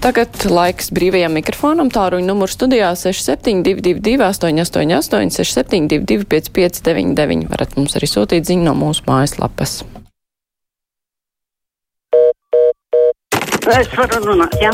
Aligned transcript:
Tagad 0.00 0.32
laiks 0.48 0.88
brīvajam 0.96 1.34
mikrofonam. 1.36 1.90
Tāruņa 1.92 2.24
numurs 2.24 2.54
studijā 2.56 2.88
6722, 2.96 4.16
888, 4.24 5.28
672, 5.36 6.24
559, 6.24 7.44
varat 7.52 7.76
mums 7.76 7.98
arī 8.00 8.08
sūtīt 8.08 8.48
ziņu 8.48 8.64
no 8.64 8.74
mūsu 8.80 9.04
mājaslapas. 9.04 9.82
Es 13.70 13.92
varu 13.94 14.24
runāt, 14.24 14.56
jā. 14.64 14.72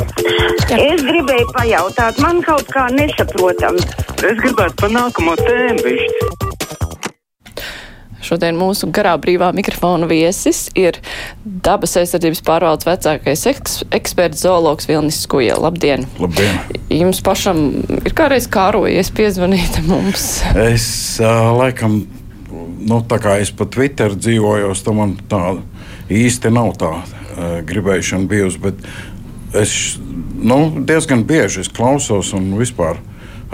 jā. 0.70 0.78
Es 0.78 1.02
gribēju 1.04 1.50
pajautāt, 1.58 2.22
man 2.22 2.38
kaut 2.46 2.70
kā 2.70 2.86
nesaprotam. 2.94 3.82
Es 4.22 4.38
gribētu 4.44 4.78
pa 4.78 4.94
nākamo 4.94 5.34
tēmu 5.42 5.88
višķi. 5.90 6.45
Šodien 8.26 8.56
mūsu 8.58 8.88
garā 8.90 9.12
brīvā 9.22 9.52
mikrofona 9.54 10.08
viesis 10.10 10.64
ir 10.74 10.98
dabas 11.44 11.92
aizsardzības 12.00 12.40
pārvaldes 12.46 12.88
vecākais 12.88 13.44
eks 13.52 13.76
eksperts 13.94 14.42
zoologs 14.42 14.88
Vilnis 14.90 15.20
Skuja. 15.22 15.54
Labdien! 15.62 16.08
Labdien! 16.18 16.58
Jums 16.90 17.20
pašam 17.22 17.60
ir 18.00 18.14
kādreiz 18.18 18.48
kārojies 18.50 19.12
piezvanīt 19.14 19.78
mums? 19.90 20.40
Es 20.58 20.88
uh, 21.22 21.52
laikam, 21.54 22.00
nu 22.50 22.98
tā 23.06 23.20
kā 23.22 23.36
es 23.44 23.54
pat 23.54 23.70
Twitter 23.76 24.16
dzīvojos, 24.18 24.82
tam 24.86 24.98
man 25.02 25.14
tā 25.30 25.42
īsti 26.10 26.50
nav 26.56 26.74
tā 26.82 26.90
uh, 26.98 27.06
gribēšana 27.68 28.26
bijusi, 28.30 28.62
bet 28.66 28.82
es 29.54 29.76
nu, 30.02 30.58
diezgan 30.82 31.22
bieži 31.28 31.62
es 31.62 31.70
klausos 31.70 32.34
un 32.34 32.56
vispār. 32.58 32.98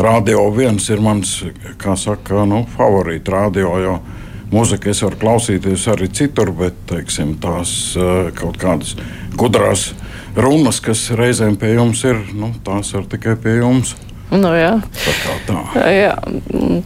Radio 0.01 0.47
viens 0.57 0.87
ir 0.89 1.03
mans, 1.05 1.43
kā 1.77 1.93
saka, 2.01 2.47
nu, 2.49 2.63
favorīts 2.79 3.29
radio. 3.29 3.77
Jo, 3.85 3.97
uh, 4.01 4.22
Mūzika 4.53 4.91
es 4.93 5.01
varu 5.01 5.17
klausīties 5.17 5.87
arī 5.89 6.11
citur, 6.13 6.51
bet 6.53 6.77
teiksim, 6.91 7.39
tās 7.41 7.71
uh, 7.97 8.29
kaut 8.37 8.59
kādas 8.61 8.95
gudrās 9.41 9.93
runas, 10.37 10.81
kas 10.85 11.07
reizēm 11.17 11.57
pie 11.61 11.73
jums 11.73 12.03
ir, 12.05 12.21
nu, 12.37 12.51
tās 12.65 12.93
ir 12.93 13.07
tikai 13.09 13.39
pie 13.41 13.63
jums. 13.63 13.95
Nu, 14.33 14.49
jā. 14.57 14.79
Tā 14.97 15.35
tā. 15.45 15.57
jā, 15.93 16.13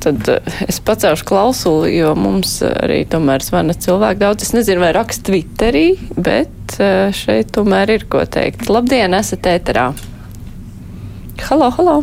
tad 0.02 0.30
eh, 0.32 0.56
es 0.66 0.80
pacelšu 0.82 1.26
klausuli, 1.28 1.92
jo 1.94 2.10
mums 2.18 2.56
arī 2.66 3.04
tomēr 3.06 3.44
zvana 3.46 3.76
cilvēki 3.78 4.18
daudz. 4.18 4.48
Es 4.48 4.50
nezinu, 4.56 4.82
vai 4.82 4.90
raksta 4.96 5.30
Twitterī, 5.30 5.84
bet 6.18 6.74
eh, 6.82 7.14
šeit 7.14 7.52
tomēr 7.54 7.94
ir 7.94 8.08
ko 8.10 8.24
teikt. 8.26 8.66
Labdien, 8.66 9.14
esat 9.14 9.46
ēterā. 9.46 9.92
Halo, 11.46 11.70
halo! 11.78 11.96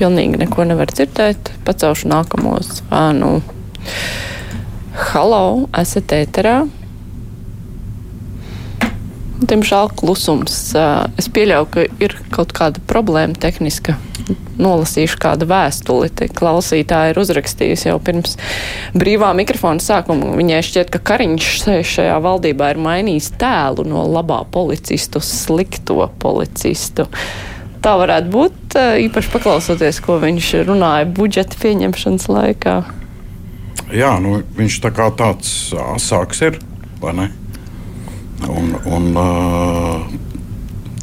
Pilnīgi 0.00 0.40
neko 0.40 0.64
nevar 0.64 0.88
dzirdēt. 0.96 1.52
Pacelšu 1.68 2.08
nākamo 2.08 2.56
zvanu. 2.64 3.40
Halo, 5.10 5.66
esat 5.78 6.12
ēterā? 6.12 6.60
Diemžēl 9.40 9.88
klusums. 9.96 10.56
Es 11.18 11.28
pieļauju, 11.32 11.68
ka 11.72 11.84
ir 12.04 12.14
kaut 12.34 12.52
kāda 12.54 12.82
problēma 12.90 13.38
tehniska. 13.40 13.96
Nolasīšu 14.60 15.16
kādu 15.22 15.48
vēstuli. 15.48 16.10
Te 16.12 16.28
klausītāja 16.28 17.14
ir 17.14 17.20
uzrakstījusi 17.22 17.88
jau 17.88 17.96
pirms 18.04 18.36
brīvā 18.92 19.32
mikrofona 19.38 19.80
sākuma. 19.82 20.34
Viņai 20.36 20.60
šķiet, 20.68 20.92
ka 20.92 21.00
Kariņš 21.10 21.48
šajā 21.88 22.20
valdībā 22.20 22.74
ir 22.74 22.82
mainījis 22.84 23.32
tēlu 23.40 23.88
no 23.88 24.04
labā 24.12 24.42
policistu 24.52 25.22
uz 25.22 25.32
slikto 25.46 26.10
policistu. 26.20 27.08
Tā 27.80 27.96
varētu 27.96 28.34
būt, 28.34 28.78
īpaši 29.08 29.32
paklausoties, 29.32 30.02
ko 30.04 30.20
viņš 30.20 30.54
runāja 30.68 31.08
budžeta 31.16 31.56
pieņemšanas 31.62 32.28
laikā 32.28 32.80
jā, 33.94 34.10
nu, 34.22 34.40
viņš 34.56 34.80
tā 34.84 34.92
kā 34.94 35.08
tāds 35.16 35.72
asāks 35.94 36.42
ir. 36.46 36.58
Un, 37.00 38.74
un, 38.88 39.06
uh, 39.16 40.04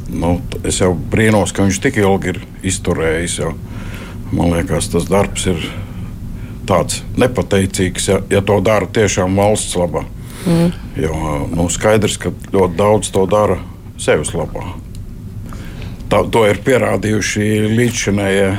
nu, 0.09 0.31
es 0.67 0.81
jau 0.81 0.91
brīnos, 0.93 1.53
ka 1.53 1.65
viņš 1.65 1.81
tik 1.83 1.99
ilgi 2.02 2.33
ir 2.33 2.41
izturējis. 2.65 3.39
Jau. 3.41 3.53
Man 4.31 4.53
liekas, 4.55 4.89
tas 4.93 5.08
darbs 5.09 5.47
ir 5.49 5.61
tāds 6.67 7.02
nepateicīgs, 7.17 8.09
ja, 8.11 8.20
ja 8.31 8.42
to 8.43 8.59
dara 8.65 8.89
tiešām 8.92 9.37
valsts 9.39 9.77
labā. 9.80 10.04
Mm. 10.48 10.73
Jo 10.99 11.14
nu, 11.52 11.67
skaidrs, 11.71 12.17
ka 12.21 12.31
ļoti 12.54 12.77
daudz 12.77 13.11
to 13.14 13.23
dara 13.30 13.59
sevis 13.99 14.33
labā. 14.36 14.65
Tā, 16.08 16.21
to 16.31 16.45
ir 16.48 16.59
pierādījuši 16.64 17.71
līdzšinējie 17.75 18.52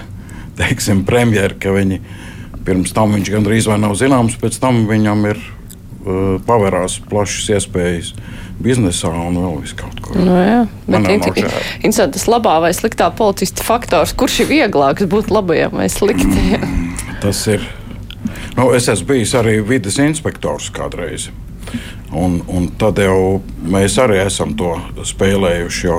premjeri, 1.08 1.56
ka 1.60 1.72
viņi 1.72 2.00
ir 2.00 2.26
Pirms 2.68 2.92
tam 2.92 3.14
viņš 3.16 3.30
gandrīz 3.32 3.68
vai 3.70 3.78
nav 3.80 3.94
zināms, 3.96 4.36
pēc 4.36 4.58
tam 4.60 4.82
viņam 4.90 5.22
ir 5.30 5.38
uh, 5.40 6.34
pavērās 6.44 6.98
plašas 7.08 7.46
iespējas 7.56 8.12
biznesā 8.60 9.08
un 9.08 9.38
vēl 9.40 9.56
vis 9.62 9.72
kaut 9.78 10.02
kur. 10.04 10.18
Nu, 10.20 10.34
jā, 10.36 10.58
bet 10.84 11.08
interesanti, 11.14 12.18
tas 12.18 12.26
labā 12.28 12.58
vai 12.66 12.74
sliktā 12.76 13.08
policista 13.16 13.64
faktors, 13.64 14.12
kurš 14.18 14.42
ir 14.44 14.50
vieglāks 14.50 15.08
būt 15.08 15.32
labajam 15.32 15.78
vai 15.80 15.88
sliktajam? 15.92 16.66
Mm, 16.66 17.12
tas 17.22 17.40
ir. 17.48 17.64
Nu, 18.58 18.68
es 18.76 18.90
esmu 18.90 19.14
bijis 19.14 19.32
arī 19.38 19.60
vidas 19.64 19.96
inspektors 20.02 20.68
kādreiz. 20.74 21.30
Un, 22.12 22.40
un 22.48 22.68
tad 22.80 22.98
jau 23.00 23.40
mēs 23.64 23.96
arī 24.00 24.20
esam 24.24 24.52
to 24.58 24.74
spēlējuši. 25.06 25.96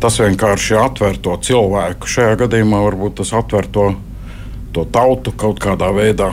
Tas 0.00 0.16
vienkārši 0.20 0.78
atver 0.80 1.18
to 1.22 1.36
cilvēku. 1.48 2.08
Šajā 2.08 2.38
gadījumā 2.44 2.80
varbūt 2.88 3.18
tas 3.20 3.34
atver 3.36 3.68
to 3.72 3.90
to 4.74 4.86
tautu 4.92 5.34
kaut 5.36 5.60
kādā 5.62 5.90
veidā 5.94 6.30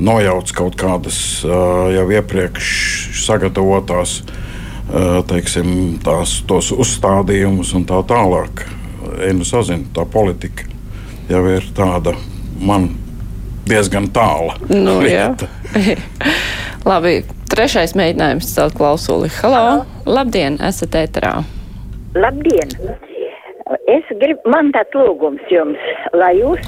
nojauc 0.00 0.52
kaut 0.56 0.76
kādas 0.80 1.18
jau 1.44 2.06
iepriekš 2.10 2.70
sagatavotās 3.26 4.20
teiksim, 5.30 5.98
tās, 6.04 6.40
tos 6.48 6.72
uzstādījumus 6.74 7.74
un 7.78 7.86
tā 7.88 8.00
tālāk. 8.08 8.64
Enu 9.26 9.46
sazinu, 9.46 9.86
tā 9.94 10.06
politika 10.08 10.66
jau 11.30 11.42
ir 11.52 11.66
tāda 11.76 12.16
man 12.60 12.90
diezgan 13.68 14.10
tāla. 14.14 14.56
Nu, 14.70 14.98
Labi, 16.90 17.20
trešais 17.52 17.94
mēģinājums 17.98 18.50
celt 18.54 18.74
klausuli. 18.78 19.30
Halo! 19.42 19.60
Halo. 19.60 19.86
Labdien, 20.10 20.58
esat 20.64 20.96
ēterā! 21.04 21.36
Labdien! 22.16 23.08
Es 23.70 24.06
gribu, 24.18 24.50
man 24.50 24.72
tāds 24.74 24.94
lūgums 24.98 25.42
jums, 25.52 25.78
lai 26.18 26.32
jūs 26.40 26.62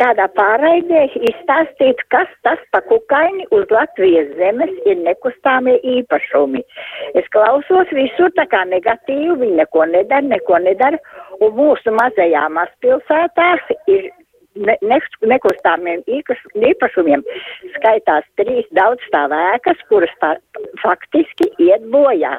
kādā 0.00 0.24
pārraidē 0.32 1.02
izstāstītu, 1.28 2.06
kas 2.14 2.30
tas 2.46 2.62
pa 2.72 2.80
kukaini 2.88 3.44
uz 3.56 3.68
Latvijas 3.74 4.30
zemes 4.38 4.72
ir 4.88 5.02
nekustāmie 5.04 5.76
īpašumi. 5.96 6.62
Es 7.20 7.28
klausos 7.34 7.92
visur 7.96 8.32
tā 8.38 8.46
kā 8.48 8.62
negatīvi, 8.70 9.36
viņi 9.42 9.60
neko 9.60 9.84
nedara, 9.92 10.24
neko 10.32 10.62
nedara, 10.64 11.02
un 11.44 11.52
mūsu 11.58 11.92
mazajā 11.98 12.46
mazpilsētā 12.56 13.50
ir 13.92 14.08
ne, 14.58 14.76
ne, 14.82 14.98
nekustāmiem 15.32 16.02
īpašumiem 16.10 17.22
skaitās 17.76 18.26
trīs 18.40 18.68
daudzstāv 18.76 19.34
ēkas, 19.36 19.80
kuras 19.90 20.12
tā, 20.22 20.34
faktiski 20.82 21.50
iet 21.62 21.86
bojā. 21.92 22.36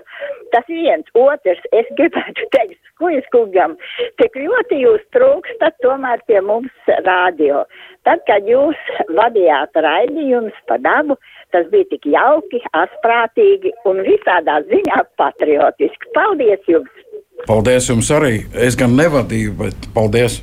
Tas 0.54 0.68
viens, 0.70 1.08
otrs, 1.18 1.62
es 1.76 1.90
gribētu 2.00 2.48
teikt, 2.56 2.80
skujas 2.92 3.28
kungam, 3.34 3.78
tik 4.22 4.36
ļoti 4.38 4.82
jūs 4.84 5.04
trūkstat 5.16 5.80
tomēr 5.86 6.22
pie 6.28 6.42
mums 6.46 6.94
rādio. 7.08 7.64
Tad, 8.06 8.24
kad 8.28 8.48
jūs 8.50 8.78
vadījāt 9.18 9.78
raidījumus 9.86 10.58
pa 10.70 10.78
dabu, 10.82 11.18
tas 11.56 11.68
bija 11.74 11.90
tik 11.94 12.08
jauki, 12.14 12.62
asprātīgi 12.78 13.74
un 13.90 14.04
visādā 14.06 14.62
ziņā 14.70 15.04
patriotiski. 15.22 16.14
Paldies 16.18 16.70
jums! 16.70 17.10
Paldies 17.48 17.90
jums 17.90 18.10
arī! 18.14 18.42
Es 18.54 18.78
gan 18.78 18.98
nevadīju, 18.98 19.58
bet 19.64 19.94
paldies! 19.96 20.42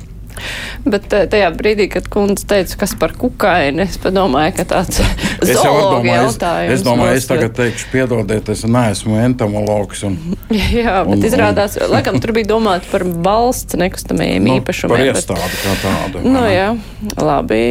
Bet 0.87 1.11
eh, 1.13 1.25
tajā 1.29 1.49
brīdī, 1.55 1.89
kad 1.91 2.07
kundze 2.11 2.45
teica, 2.49 2.77
kas 2.83 2.93
par 2.99 3.13
kukaini, 3.19 3.83
es 3.85 3.97
padomāju, 4.01 4.55
ka 4.59 4.65
tāds 4.69 5.01
zoologi 5.43 6.13
jautājums. 6.13 6.73
Es, 6.73 6.79
es 6.79 6.85
domāju, 6.85 7.17
es 7.19 7.27
tagad 7.29 7.55
teikšu, 7.57 7.89
piedodiet, 7.91 8.51
es 8.53 8.63
neesmu 8.63 9.19
entomologs. 9.23 10.03
Un, 10.07 10.17
Jā, 10.79 11.01
bet 11.07 11.17
un, 11.17 11.25
izrādās, 11.29 11.77
un, 11.79 11.89
laikam 11.93 12.19
tur 12.23 12.33
bija 12.37 12.51
domāts 12.53 12.89
par 12.91 13.05
valsts 13.05 13.79
nekustamajiem 13.79 14.47
nu, 14.47 14.59
īpašumiem. 14.61 14.95
Par 14.95 15.05
iestādi 15.11 15.49
bet, 15.49 15.61
kā 15.65 15.75
tādu. 15.83 16.23
Nu 16.27 16.45
jā, 16.47 16.71
labi, 17.19 17.63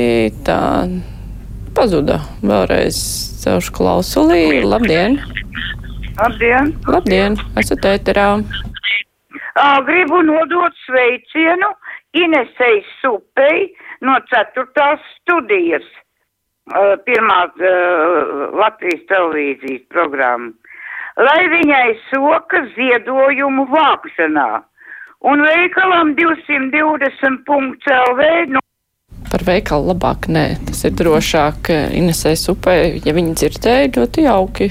tā 0.46 0.60
pazuda. 1.78 2.20
Vēlreiz 2.42 2.98
celšu 3.42 3.74
klausulī. 3.76 4.60
Labdien! 4.66 5.20
Labdien! 6.18 6.72
Labdien! 6.90 7.38
Esat 7.60 7.86
ēterā! 7.86 8.30
Gribu 9.86 10.20
nodot 10.22 10.74
sveicienu 10.84 11.70
Inesei 12.16 12.84
Supei 13.00 13.76
no 14.00 14.16
4. 14.30 14.98
studijas, 15.16 15.84
pirmā 17.04 17.40
Latvijas 18.56 19.02
televīzijas 19.10 19.84
programma, 19.92 20.52
lai 21.18 21.48
viņai 21.52 21.90
soka 22.08 22.58
ziedojumu 22.76 23.64
vākšanā 23.72 24.62
un 25.28 25.36
veikalam 25.42 26.14
220.lv. 26.18 28.20
No 28.54 28.60
Par 29.28 29.42
veikalu 29.44 29.84
labāk 29.90 30.20
nē, 30.32 30.46
tas 30.68 30.80
ir 30.88 30.92
drošāk 30.96 31.68
Inesei 31.98 32.36
Supei, 32.40 32.82
ja 33.04 33.12
viņi 33.16 33.32
dzirdēja 33.36 33.92
ļoti 33.98 34.18
jauki. 34.24 34.66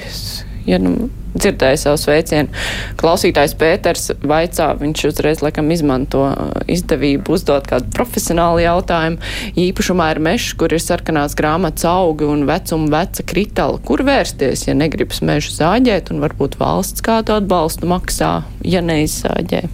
Ja 0.66 0.76
nu 0.82 0.90
dzirdēja 1.36 1.78
savu 1.80 1.98
sveicienu. 2.00 2.52
Klausītājs 3.00 3.54
Pēters 3.58 4.10
vaicā, 4.22 4.70
viņš 4.80 5.04
uzreiz 5.10 5.42
laikam 5.44 5.70
izmanto 5.74 6.24
izdevību 6.70 7.36
uzdot 7.36 7.68
kādu 7.68 7.90
profesionālu 7.94 8.62
jautājumu. 8.64 9.20
Īpašumā 9.58 10.10
ir 10.14 10.22
mežs, 10.24 10.54
kur 10.58 10.72
ir 10.74 10.82
sarkanās 10.82 11.36
grāmatas 11.38 11.86
augi 11.88 12.28
un 12.28 12.46
vecuma 12.48 12.90
veca 12.98 13.26
kritāla. 13.28 13.80
Kur 13.84 14.04
vērsties, 14.06 14.66
ja 14.68 14.76
negribas 14.78 15.22
mežu 15.24 15.54
zāģēt 15.56 16.12
un 16.14 16.22
varbūt 16.24 16.58
valsts 16.60 17.04
kādu 17.04 17.36
atbalstu 17.38 17.90
maksā, 17.90 18.32
ja 18.64 18.82
neizsāģē? 18.84 19.66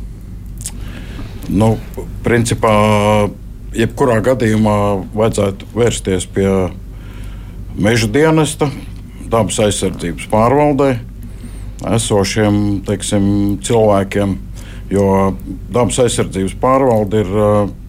Nu, 1.54 1.74
principā, 2.24 2.72
jebkurā 3.76 4.20
gadījumā 4.24 4.76
vajadzētu 5.12 5.68
vērsties 5.76 6.26
pie 6.32 6.48
meža 7.74 8.08
dienesta, 8.08 8.70
dabas 9.28 9.58
aizsardzības 9.60 10.30
pārvaldē 10.30 10.94
esošiem 11.92 12.56
teiksim, 12.86 13.26
cilvēkiem. 13.64 14.34
Jo 14.92 15.34
dabas 15.72 15.98
aizsardzības 16.04 16.56
pārvalde 16.60 17.22
ir 17.24 17.30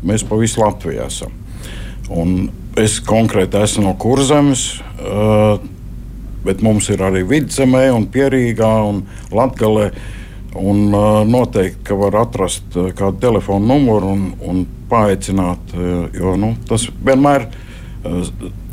mēs 0.07 0.23
pa 0.27 0.37
visu 0.39 0.61
Latviju 0.63 1.03
esam. 1.05 1.33
Un 2.09 2.47
es 2.79 2.99
konkrēti 3.03 3.59
esmu 3.61 3.87
no 3.87 3.93
Kurzemes, 3.99 4.67
bet 6.45 6.63
mums 6.65 6.87
ir 6.93 7.03
arī 7.03 7.25
vidzemē, 7.27 7.87
un 7.93 8.07
Pierīgā 8.11 8.71
un 8.87 9.03
Latgalē. 9.35 9.89
Un 10.55 10.85
noteikti, 11.27 11.81
ka 11.89 11.97
var 11.99 12.15
atrast 12.21 12.77
kādu 12.95 13.19
telefonu 13.19 13.73
numuru 13.73 14.13
un, 14.13 14.21
un 14.39 14.61
paaicināt, 14.87 15.73
jo 16.15 16.37
nu, 16.39 16.53
tas 16.69 16.85
vienmēr 17.03 17.49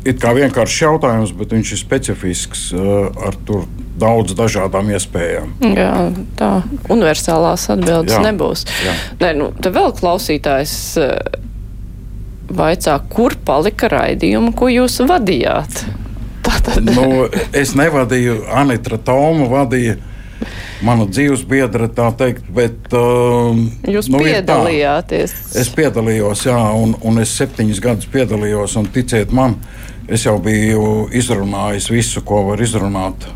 ir 0.07 0.15
kā 0.21 0.31
vienkāršs 0.37 0.77
jautājums, 0.85 1.33
bet 1.35 1.51
viņš 1.51 1.73
ir 1.75 1.81
specifisks 1.81 2.61
ar 2.73 3.35
tur 3.43 3.65
daudz 3.99 4.35
dažādām 4.37 4.91
iespējām. 4.95 5.53
Jā, 5.75 5.93
tā 6.39 6.51
universālās 6.91 7.67
atbildes 7.73 8.15
jā, 8.15 8.21
nebūs. 8.25 8.65
Jā. 8.85 8.95
Nē, 9.21 9.33
nu, 9.39 9.49
te 9.61 9.71
vēl 9.73 9.93
klausītājs 9.97 10.77
eh, 11.01 11.11
vaicā, 12.53 12.97
kur 13.13 13.37
palika 13.45 13.91
raidījuma, 13.93 14.53
ko 14.57 14.71
jūs 14.71 15.01
vadījāt? 15.09 15.85
Tātad. 16.43 16.89
Nu, 16.89 17.29
es 17.55 17.75
nevadīju, 17.79 18.43
Anita 18.51 18.99
Toma 18.99 19.47
vadīja. 19.51 19.99
Mana 20.83 21.05
dzīves 21.07 21.45
biedra, 21.47 21.87
tā 21.87 22.09
teikt, 22.19 22.49
bet. 22.51 22.89
Uh, 22.91 23.55
Jūs 23.87 24.09
nu, 24.11 24.19
piedalījāties? 24.19 25.31
Es 25.61 25.69
piedalījos, 25.71 26.41
jā, 26.49 26.57
un, 26.75 26.97
un 26.99 27.21
es 27.23 27.31
septiņus 27.37 27.79
gadus 27.83 28.09
piedalījos, 28.11 28.75
un 28.81 28.89
ticiet 28.91 29.31
man, 29.31 29.55
es 30.11 30.25
jau 30.27 30.35
biju 30.43 31.07
izrunājis 31.15 31.87
visu, 31.93 32.25
ko 32.27 32.41
var 32.49 32.65
izrunāt 32.65 33.29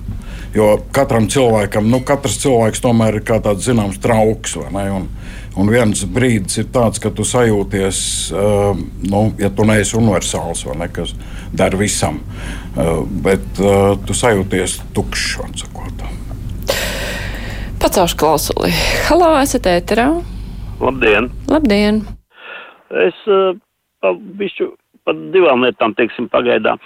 Jo 0.55 0.77
katram 0.95 1.27
cilvēkam, 1.31 1.89
nu, 1.91 1.99
katrs 2.07 2.37
cilvēks 2.41 2.81
tomēr 2.83 3.19
ir 3.19 3.25
kā 3.27 3.41
tāds 3.43 3.67
zināms 3.67 3.99
trauks. 4.03 4.55
Un, 4.57 5.09
un 5.57 5.71
viens 5.73 6.03
brīdis 6.07 6.61
ir 6.63 6.69
tāds, 6.73 7.01
ka 7.03 7.11
tu 7.13 7.25
sajūties, 7.27 7.99
uh, 8.31 8.79
nu, 9.11 9.23
ja 9.41 9.51
tu 9.53 9.67
neesi 9.67 9.97
universāls 9.99 10.63
vai 10.69 10.77
ne, 10.83 10.89
kas 10.93 11.13
der 11.53 11.75
visam, 11.79 12.21
uh, 12.75 13.03
bet 13.25 13.43
uh, 13.59 13.97
tu 14.07 14.15
sajūties 14.17 14.79
tukšs. 14.95 15.37
Pacaušu 17.77 18.17
klausuli. 18.17 18.71
Halo, 19.07 19.35
esat 19.39 19.67
ēterā? 19.69 20.07
Labdien! 20.81 21.29
Labdien! 21.51 22.01
Es 23.05 23.19
uh, 23.29 23.53
pa, 24.01 24.13
bišķu, 24.39 24.71
pa 25.05 25.13
divām 25.33 25.65
lietām, 25.65 25.93
teiksim, 25.97 26.29
pagaidām. 26.33 26.81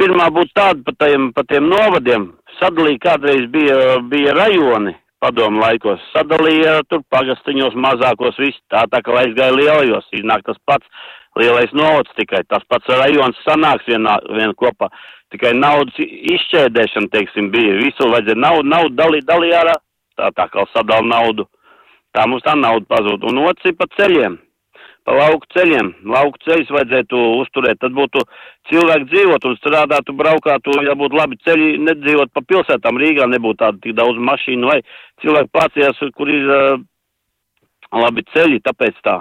Pirmā 0.00 0.28
būtu 0.32 0.54
tāda 0.56 0.82
par 0.86 0.96
tiem, 1.02 1.28
pa 1.36 1.44
tiem 1.48 1.68
novadiem, 1.70 2.28
sadalīja, 2.62 3.02
kādreiz 3.02 3.48
bija, 3.52 3.78
bija 4.08 4.34
rajoni 4.38 4.94
padomu 5.22 5.62
laikos, 5.62 6.02
sadalīja 6.14 6.80
tur 6.90 7.02
pagastiņos 7.14 7.76
mazākos 7.78 8.38
visu, 8.42 8.58
tā 8.72 8.84
tā 8.90 9.02
kā 9.04 9.14
aizgāja 9.20 9.54
lielajos, 9.54 10.08
iznāk 10.18 10.42
tas 10.48 10.58
pats 10.66 10.86
lielais 11.38 11.70
novads 11.76 12.10
tikai, 12.18 12.42
tas 12.50 12.64
pats 12.68 12.90
rajons 12.90 13.38
sanāks 13.46 13.86
vienā, 13.88 14.18
vien 14.34 14.54
kopā, 14.58 14.90
tikai 15.32 15.54
naudas 15.56 15.96
izšķēdēšana, 16.02 17.12
teiksim, 17.14 17.52
bija, 17.54 17.78
visu 17.80 18.08
vajadzēja 18.10 18.42
naudu, 18.42 18.68
naudu 18.74 18.96
dalīt, 18.98 19.28
dalīja 19.28 19.62
ārā, 19.62 19.76
tā 20.18 20.32
tā 20.36 20.48
kā 20.52 20.66
sadala 20.74 21.06
naudu, 21.14 21.46
tā 22.16 22.26
mums 22.28 22.44
tā 22.44 22.56
nauda 22.58 22.88
pazūd, 22.90 23.28
un 23.30 23.44
otrs 23.46 23.70
ir 23.70 23.78
pa 23.78 23.88
ceļiem 23.96 24.41
pa 25.06 25.16
lauku 25.16 25.48
ceļiem. 25.54 25.90
Lauku 26.12 26.40
ceļus 26.46 26.70
vajadzētu 26.76 27.22
uzturēt, 27.40 27.80
tad 27.82 27.94
būtu 27.96 28.22
cilvēki 28.70 29.10
dzīvot 29.10 29.48
un 29.50 29.58
strādātu, 29.58 30.14
braukātu, 30.18 30.78
ja 30.86 30.96
būtu 30.98 31.18
labi 31.18 31.38
ceļi, 31.42 31.74
nedzīvot 31.88 32.32
pa 32.34 32.44
pilsētām. 32.46 33.00
Rīgā 33.02 33.28
nebūtu 33.30 33.62
tāda 33.64 33.82
tik 33.82 33.98
daudz 33.98 34.22
mašīnu 34.30 34.70
vai 34.70 34.80
cilvēki 35.24 35.54
pārcījās, 35.58 36.02
kur 36.16 36.32
ir 36.32 36.48
uh, 36.48 36.74
labi 38.04 38.26
ceļi, 38.32 38.62
tāpēc 38.68 39.04
tā. 39.04 39.20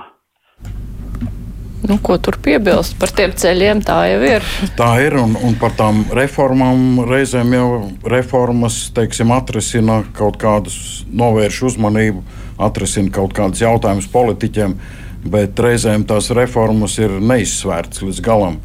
Nu, 1.81 1.95
ko 1.97 2.13
tur 2.21 2.35
piebilst 2.45 2.93
par 3.01 3.09
tiem 3.17 3.31
ceļiem? 3.33 3.81
Tā 3.81 3.97
jau 4.11 4.19
ir. 4.21 4.45
Tā 4.79 4.91
ir, 5.01 5.17
un, 5.17 5.33
un 5.33 5.57
par 5.59 5.73
tām 5.79 6.03
reformām 6.13 7.01
reizēm 7.09 7.57
jau 7.57 7.67
reformas 8.05 8.83
teiksim, 8.93 9.33
atrisina 9.33 10.03
kaut 10.13 10.37
kādus, 10.39 10.77
novērš 11.09 11.63
uzmanību, 11.71 12.21
atrisina 12.61 13.09
kaut 13.17 13.33
kādus 13.33 13.65
jautājumus 13.65 14.11
politiķiem. 14.13 14.77
Uh, 14.77 15.00
bet 15.25 15.59
reizēm 15.59 16.05
tās 16.09 16.31
reformas 16.35 16.97
ir 17.01 17.19
neizsvērtas 17.21 18.03
līdz 18.05 18.23
galam. 18.25 18.61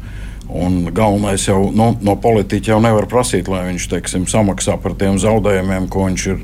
Un 0.47 0.85
galvenais 0.95 1.43
jau 1.43 1.67
nu, 1.75 1.89
no 2.01 2.15
politiķa 2.23 2.71
jau 2.71 2.79
nevar 2.79 3.09
prasīt, 3.11 3.49
lai 3.51 3.65
viņš 3.67 3.87
teiksim, 3.91 4.27
samaksā 4.31 4.77
par 4.79 4.95
tiem 4.99 5.19
zaudējumiem, 5.19 5.89
ko 5.91 6.05
viņš 6.07 6.27
ir 6.31 6.43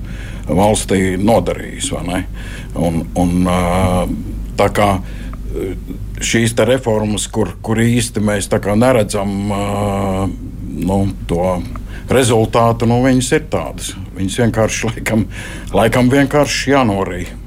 valstī 0.50 1.00
nodarījis. 1.22 1.94
Un, 2.76 3.00
un, 3.16 3.32
tā 4.60 4.68
kā 4.76 4.90
šīs 6.24 6.56
reformas, 6.68 7.30
kur, 7.32 7.56
kur 7.64 7.80
īsti 7.80 8.24
mēs 8.24 8.50
neredzam 8.52 9.32
nu, 10.74 11.00
to 11.30 11.62
rezultātu, 12.12 12.88
nu, 12.90 13.00
viņas 13.06 13.32
ir 13.38 13.48
tādas. 13.52 13.94
Viņas 14.18 14.40
vienkārši 14.44 14.90
laikam, 14.90 15.26
laikam 15.74 16.12
vienkārši 16.12 16.74
jānorīja. 16.74 17.43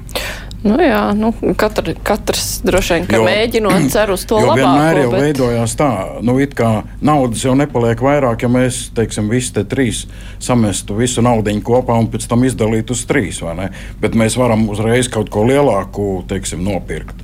Nu 0.65 0.77
jā, 0.81 1.01
nu, 1.13 1.29
katra, 1.57 1.93
katrs 2.05 2.63
droši 2.65 2.95
vien 2.95 3.11
jo, 3.13 3.19
mēģinot 3.27 3.91
cer 3.93 4.09
uz 4.09 4.23
to 4.25 4.39
labāko. 4.41 4.57
Vienmēr 4.57 4.99
jau 5.03 5.11
bet... 5.11 5.25
veidojās 5.27 5.75
tā, 5.77 5.89
nu, 6.25 6.39
it 6.41 6.55
kā 6.57 6.71
naudas 7.05 7.43
jau 7.45 7.53
nepaliek 7.57 8.01
vairāk, 8.01 8.41
ja 8.41 8.49
mēs, 8.49 8.87
teiksim, 8.97 9.29
visi 9.29 9.53
te 9.53 9.61
trīs 9.69 10.05
samestu 10.43 10.97
visu 10.97 11.21
naudu 11.25 11.53
kopā 11.67 11.99
un 12.01 12.09
pēc 12.09 12.25
tam 12.31 12.45
izdalītu 12.47 12.97
uz 12.97 13.03
trīs, 13.09 13.41
vai 13.45 13.53
ne? 13.59 13.67
Bet 14.01 14.17
mēs 14.17 14.37
varam 14.39 14.65
uzreiz 14.73 15.11
kaut 15.13 15.29
ko 15.33 15.45
lielāku, 15.45 16.07
teiksim, 16.31 16.65
nopirkt. 16.65 17.21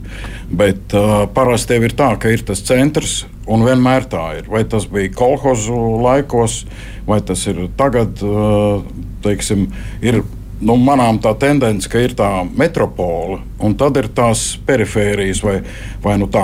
Bet 0.53 0.93
uh, 0.93 1.25
parasti 1.33 1.79
jau 1.79 1.87
ir 1.89 1.97
tā, 1.97 2.11
ka 2.21 2.29
ir 2.29 2.45
tas 2.45 2.61
centrs, 2.61 3.23
un 3.49 3.65
vienmēr 3.65 4.05
tā 4.13 4.27
ir. 4.37 4.47
Vai 4.51 4.61
tas 4.69 4.85
bija 4.89 5.09
kolhozu 5.17 5.81
laikos, 6.05 6.61
vai 7.09 7.17
tas 7.25 7.47
ir 7.49 7.65
tagad, 7.81 8.21
uh, 8.21 8.85
teiksim, 9.25 9.67
ir 10.05 10.21
nu, 10.63 10.75
manām 10.79 11.19
tā 11.23 11.33
tendence, 11.39 11.89
ka 11.91 12.01
ir 12.01 12.15
tā 12.17 12.29
metropole, 12.57 13.39
un 13.63 13.75
tad 13.79 13.97
ir 13.99 14.09
tās 14.15 14.45
perifērijas, 14.67 15.43
vai, 15.43 15.57
vai 16.03 16.17
nu 16.21 16.27
tā 16.31 16.43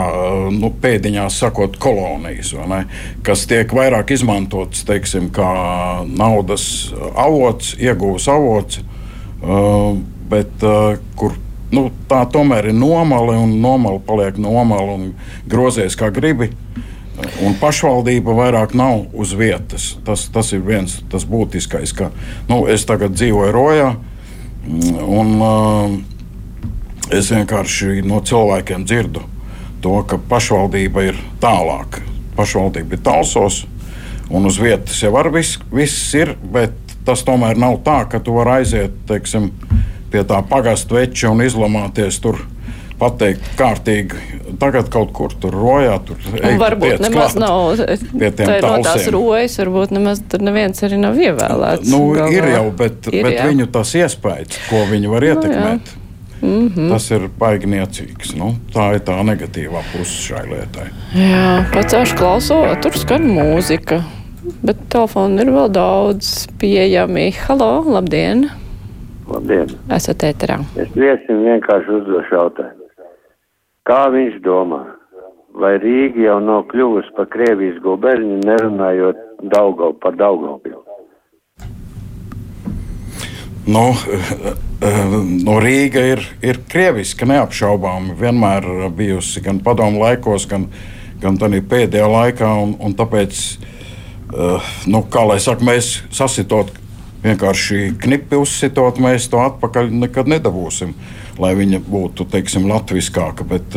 nu, 0.54 0.72
pēdiņās 0.82 1.40
sakot, 1.44 1.80
kolonijas, 1.82 2.54
kas 3.26 3.46
tiek 3.50 3.74
vairāk 3.76 4.14
izmantotas 4.16 4.86
teiksim, 4.88 5.30
kā 5.36 5.50
naudas 6.10 6.66
avots, 7.16 7.76
iegūs 7.80 8.30
avots, 8.32 8.82
bet 10.30 10.68
kur 11.20 11.38
nu, 11.74 11.88
tā 12.10 12.24
tomēr 12.34 12.72
ir 12.72 12.78
nomale, 12.78 13.38
un 13.40 13.60
nomale 13.62 14.02
paliek 14.06 14.40
nomale 14.42 14.96
un 14.96 15.12
grozies 15.50 15.98
kā 16.00 16.12
gribi. 16.14 16.52
Un 17.44 17.56
pašvaldība 17.60 18.36
vairāk 18.36 18.76
nav 18.78 19.10
uz 19.14 19.34
vietas. 19.36 19.94
Tas, 20.08 20.28
tas 20.34 20.54
ir 20.56 20.64
viens 20.64 21.00
tas 21.12 21.26
būtiskais, 21.28 21.92
ka 21.96 22.12
nu, 22.48 22.64
es 22.72 22.86
tagad 22.88 23.16
dzīvoju 23.16 23.56
Rojā, 23.56 23.90
Un, 24.70 25.40
uh, 25.42 25.94
es 27.16 27.32
vienkārši 27.32 28.04
no 28.06 28.20
cilvēkiem 28.22 28.84
dzirdu 28.86 29.24
to, 29.82 29.96
ka 30.06 30.20
pašvaldība 30.30 31.08
ir 31.08 31.20
tālāk. 31.42 32.02
Pašvaldība 32.38 32.98
ir 32.98 33.04
tālsos, 33.06 33.64
un 34.30 34.46
uz 34.50 34.60
vietas 34.62 35.00
jau 35.02 35.14
ar 35.18 35.32
viss, 35.34 35.58
viss 35.72 36.12
ir, 36.20 36.36
bet 36.54 36.76
tas 37.08 37.24
tomēr 37.26 37.58
nav 37.58 37.80
tā, 37.88 38.04
ka 38.12 38.20
tu 38.22 38.36
vari 38.36 38.60
aiziet 38.60 39.00
teiksim, 39.10 39.50
pie 40.12 40.26
tā 40.28 40.42
pagastu 40.46 41.00
veča 41.00 41.32
un 41.32 41.42
izlamāties 41.46 42.20
tur 42.22 42.44
pateikt, 43.00 43.46
kārtīgi. 43.60 44.20
Tagad 44.60 44.90
kaut 44.92 45.14
kur 45.16 45.34
tur 45.40 45.56
rojā, 45.56 45.96
tur 46.06 46.20
varbūt 46.60 47.00
nemaz 47.06 47.36
klāt, 47.36 47.40
nav. 47.40 47.84
Pie 48.12 48.32
tiem 48.36 48.52
tā 48.52 48.60
no 48.66 48.84
tās 48.84 49.08
rojas, 49.14 49.56
varbūt 49.62 49.96
nemaz 49.96 50.22
tur 50.32 50.44
neviens 50.44 50.84
arī 50.86 51.00
nav 51.00 51.20
ievēlēts. 51.20 51.90
Nu, 51.92 52.02
galvā. 52.18 52.34
ir 52.36 52.52
jau, 52.56 52.66
bet, 52.82 53.10
ir, 53.14 53.24
bet 53.28 53.38
jā. 53.38 53.48
viņu 53.50 53.70
tas 53.72 53.96
iespējas, 54.02 54.60
ko 54.70 54.84
viņi 54.92 55.16
var 55.16 55.32
ietekmēt. 55.32 55.96
Nu, 55.96 56.06
Mm 56.42 56.68
-hmm. 56.68 56.90
Tas 56.90 57.12
ir 57.12 57.30
baigniecīgs. 57.40 58.38
Nu, 58.38 58.54
tā 58.74 58.94
ir 58.96 59.02
tā 59.04 59.18
negatīvā 59.28 59.82
puse 59.92 60.22
šai 60.24 60.46
lietai. 60.48 60.88
Jā, 61.12 61.66
pats 61.74 61.94
aš 61.94 62.14
klausos, 62.16 62.78
tur 62.82 62.96
skan 62.96 63.28
mūzika. 63.28 64.04
bet 64.64 64.78
telefonu 64.90 65.42
ir 65.42 65.52
vēl 65.52 65.70
daudz 65.72 66.48
pieejami. 66.60 67.34
Halo, 67.48 67.84
labdien! 67.86 68.50
Labdien! 69.28 69.68
Esat 69.90 70.24
ēterā. 70.24 70.60
Es 70.76 70.88
viesim 70.96 71.44
vienkārši 71.46 71.92
uzdošu 72.00 72.36
jautājumu. 72.36 72.89
Kā 73.90 74.04
viņš 74.14 74.36
domā? 74.46 74.84
Vai 75.58 75.74
Rīga 75.82 76.22
jau 76.28 76.36
nav 76.46 76.68
kļuvusi 76.70 77.10
par 77.18 77.26
Krievijas 77.34 77.80
guberņu, 77.82 78.36
nerunājot 78.46 79.24
Daugau 79.50 79.96
par 79.98 80.14
Daugavpilu? 80.14 80.84
Nu, 83.70 83.88
no 85.48 85.56
Rīga 85.64 86.04
ir, 86.12 86.22
ir 86.46 86.62
krieviska 86.70 87.26
neapšaubāmi. 87.30 88.14
Vienmēr 88.20 88.68
bijusi 88.94 89.42
gan 89.46 89.58
padomu 89.66 90.04
laikos, 90.04 90.46
gan, 90.50 90.68
gan 91.24 91.42
pēdējā 91.42 92.12
laikā. 92.14 92.52
Un, 92.62 92.76
un 92.78 92.94
tāpēc, 92.98 93.42
nu, 94.86 95.02
kā 95.10 95.26
lai 95.32 95.40
saka, 95.42 95.66
mēs 95.66 95.96
sasitot 96.14 96.70
vienkārši 97.26 97.96
knipi 98.06 98.38
uzsitot, 98.38 99.02
mēs 99.02 99.32
to 99.34 99.42
atpakaļ 99.44 99.90
nekad 100.06 100.30
nedabūsim. 100.30 100.94
Lai 101.40 101.54
viņa 101.56 101.80
būtu 101.88 102.26
teiksim, 102.28 102.66
latviskāka, 102.68 103.46
bet 103.48 103.76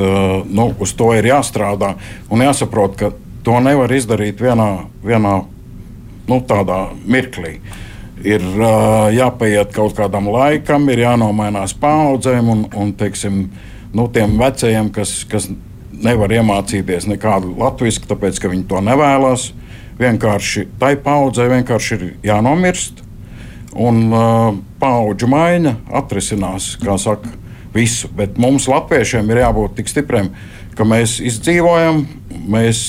nu, 0.50 0.64
uz 0.82 0.96
to 0.98 1.12
ir 1.14 1.28
jāstrādā 1.28 1.92
un 2.26 2.42
jāsaprot, 2.42 2.96
ka 2.98 3.12
to 3.46 3.58
nevar 3.62 3.92
izdarīt 3.94 4.42
vienā, 4.42 4.88
vienā 5.04 5.36
nu, 6.28 6.38
tādā 6.46 6.84
mirklī. 7.06 7.58
Ir 8.22 8.42
uh, 8.54 9.10
jāpaiet 9.10 9.72
kaut 9.74 9.96
kādam 9.98 10.28
laikam, 10.30 10.86
ir 10.92 11.02
jānomainās 11.02 11.74
paudzēm 11.82 12.50
un, 12.52 12.64
un 12.78 12.92
teiksim, 12.94 13.44
nu, 13.94 14.06
tiem 14.14 14.36
vecajiem, 14.38 14.92
kas, 14.94 15.22
kas 15.30 15.48
nevar 16.02 16.30
iemācīties 16.34 17.08
nekādu 17.10 17.56
latviešu, 17.58 18.06
tāpēc 18.10 18.38
ka 18.42 18.52
viņi 18.52 18.68
to 18.70 18.82
nevēlas. 18.84 19.50
Vienkārši 19.98 20.68
tai 20.80 20.94
paudzei 21.02 21.50
vienkārši 21.50 21.98
ir 21.98 22.04
jānomirst 22.30 23.02
un 23.78 24.06
uh, 24.12 24.54
paudžu 24.78 25.28
maiņa 25.30 25.74
atrisinās, 25.98 26.76
kā 26.82 26.94
saka, 27.00 27.30
visu. 27.74 28.10
Bet 28.16 28.38
mums, 28.40 28.68
Latviešiem, 28.70 29.30
ir 29.30 29.42
jābūt 29.42 29.78
tik 29.78 29.90
stipriem, 29.90 30.32
ka 30.76 30.86
mēs 30.88 31.18
izdzīvojam, 31.24 32.04
mēs 32.52 32.82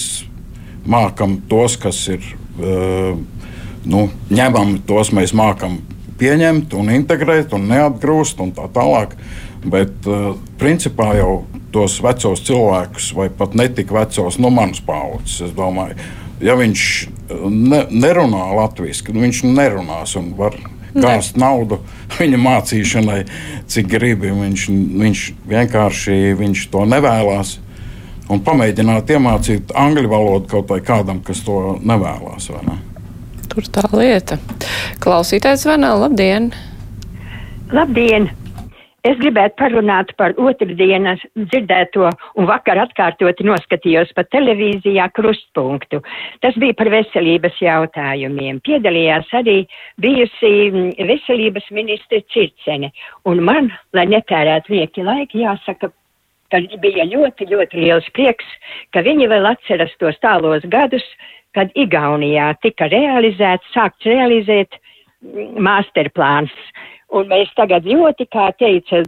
mākam 0.90 1.38
tos, 1.50 1.78
kas 1.80 2.02
ir 2.12 2.24
uh, 2.60 3.16
nu, 3.88 4.06
ņemami, 4.32 4.82
tos 4.88 5.14
mēs 5.16 5.36
mākam 5.36 5.80
pieņemt 6.20 6.76
un 6.80 6.92
integrēt 6.94 7.56
un 7.56 7.68
neatgrūst 7.72 8.44
un 8.44 8.54
tā 8.56 8.68
tālāk. 8.76 9.18
Bet, 9.64 9.96
uh, 10.12 10.34
principā, 10.60 11.14
jau 11.20 11.44
tos 11.74 11.98
vecos 12.04 12.44
cilvēkus, 12.46 13.14
vai 13.18 13.30
pat 13.34 13.56
netik 13.58 13.92
vecos, 13.96 14.38
no 14.38 14.52
manas 14.54 14.84
paudzes, 14.84 15.40
es 15.48 15.56
domāju, 15.58 15.98
ja 16.44 16.56
viņš 16.60 16.84
ne, 17.50 17.82
nerunā 17.90 18.46
latviešu, 18.60 19.16
viņš 19.16 19.44
nerunās 19.48 20.18
un 20.20 20.34
var 20.38 20.58
gāzt 20.94 21.38
naudu 21.40 21.80
viņa 22.18 22.40
mācīšanai, 22.42 23.20
cik 23.72 23.90
gribi. 23.96 24.32
Viņš, 24.34 24.66
viņš 25.04 25.26
vienkārši 25.50 26.18
viņš 26.40 26.66
to 26.74 26.86
nevēlas. 26.90 27.58
Un 28.32 28.40
pamēģināt 28.44 29.10
iemācīt 29.14 29.74
angļu 29.76 30.10
valodu 30.12 30.50
kaut 30.54 30.70
vai 30.72 30.80
kādam, 30.86 31.20
kas 31.26 31.44
to 31.46 31.78
nevēlas. 31.84 32.50
Ne? 32.64 32.78
Tur 33.52 33.68
tā 33.74 33.84
lieta. 33.92 34.40
Klausītājs 35.04 35.68
Vanā, 35.70 35.92
labdien! 36.00 36.54
Labdien! 37.74 38.32
Es 39.04 39.18
gribētu 39.20 39.58
parunāt 39.60 40.14
par 40.16 40.32
otrdienas 40.40 41.20
dzirdēto 41.36 42.08
un 42.40 42.46
vakar 42.48 42.80
atkārtoti 42.86 43.44
noskatījos 43.44 44.14
pa 44.16 44.24
televīzijā 44.32 45.10
krustpunktu. 45.18 46.00
Tas 46.40 46.56
bija 46.62 46.78
par 46.80 46.88
veselības 46.94 47.58
jautājumiem. 47.60 48.62
Piedalījās 48.64 49.34
arī 49.36 49.58
bijusi 50.00 50.54
mm, 50.70 50.94
veselības 51.10 51.68
ministre 51.76 52.22
Circene. 52.32 52.94
Un 53.28 53.44
man, 53.44 53.68
lai 53.92 54.08
netērētu 54.14 54.72
lieki 54.72 55.04
laiki, 55.04 55.44
jāsaka, 55.44 55.92
ka 56.54 56.64
bija 56.80 57.04
ļoti, 57.12 57.50
ļoti 57.52 57.84
liels 57.84 58.08
prieks, 58.16 58.56
ka 58.96 59.04
viņi 59.04 59.28
vēl 59.34 59.52
atceras 59.52 59.92
tos 60.00 60.16
tālos 60.24 60.64
gadus, 60.72 61.04
kad 61.52 61.76
Igaunijā 61.76 62.54
tika 62.64 62.88
realizēts, 62.88 63.68
sākts 63.76 64.08
realizēt 64.08 64.80
mm, 64.80 65.60
masterplāns 65.60 66.56
Un 67.14 67.30
mēs 67.30 67.52
tagad 67.58 67.86
ļoti, 67.86 68.28
kā 68.34 68.50
teica 68.58 69.04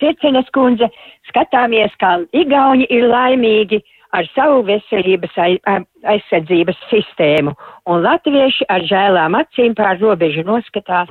Circenes 0.00 0.48
kundze, 0.56 0.88
skatāmies, 1.28 1.92
kā 2.00 2.16
Igauni 2.36 2.86
ir 2.90 3.06
laimīgi 3.10 3.82
ar 4.16 4.28
savu 4.32 4.62
veselības 4.66 5.34
aizsardzības 5.36 6.78
sistēmu, 6.90 7.52
un 7.90 8.04
latvieši 8.06 8.66
ar 8.72 8.84
žēlām 8.88 9.36
acīm 9.36 9.74
pār 9.76 9.98
robežu 10.00 10.44
noskatās, 10.46 11.10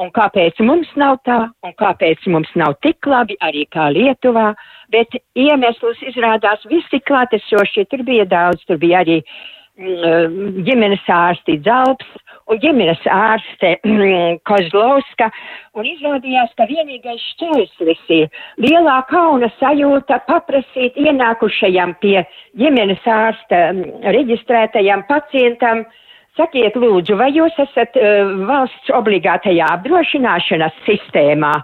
un 0.00 0.12
kāpēc 0.16 0.62
mums 0.64 0.88
nav 0.96 1.18
tā, 1.28 1.38
un 1.66 1.74
kāpēc 1.80 2.24
mums 2.32 2.52
nav 2.56 2.78
tik 2.86 3.06
labi 3.10 3.36
arī 3.44 3.66
kā 3.74 3.90
Lietuvā, 3.92 4.52
bet 4.94 5.18
iemeslus 5.36 6.00
izrādās 6.06 6.64
visi 6.70 7.02
klātesošie, 7.10 7.86
tur 7.90 8.06
bija 8.06 8.24
daudz, 8.30 8.64
tur 8.64 8.80
bija 8.80 9.02
arī 9.04 9.20
mm, 9.20 9.55
ģimenes 9.76 11.04
ārsti 11.12 11.58
Dzalps, 11.60 12.06
un 12.48 12.60
ģimenes 12.62 13.02
ārste 13.12 13.74
Kozlovska, 14.48 15.28
un 15.76 15.84
izrādījās, 15.90 16.54
ka 16.56 16.66
vienīgais 16.70 17.20
šķērslis 17.34 18.08
ir 18.16 18.30
lielā 18.62 19.02
kauna 19.10 19.50
sajūta 19.60 20.22
paprasīt 20.28 20.96
ienākušajam 20.96 21.96
pie 22.00 22.24
ģimenes 22.56 23.04
ārsta 23.04 23.70
reģistrētajam 24.16 25.04
pacientam, 25.10 25.84
sakiet 26.36 26.76
lūdzu, 26.76 27.16
vai 27.16 27.30
jūs 27.36 27.56
esat 27.60 27.96
uh, 27.96 28.34
valsts 28.48 28.92
obligātajā 28.92 29.72
apdrošināšanas 29.78 30.84
sistēmā? 30.88 31.54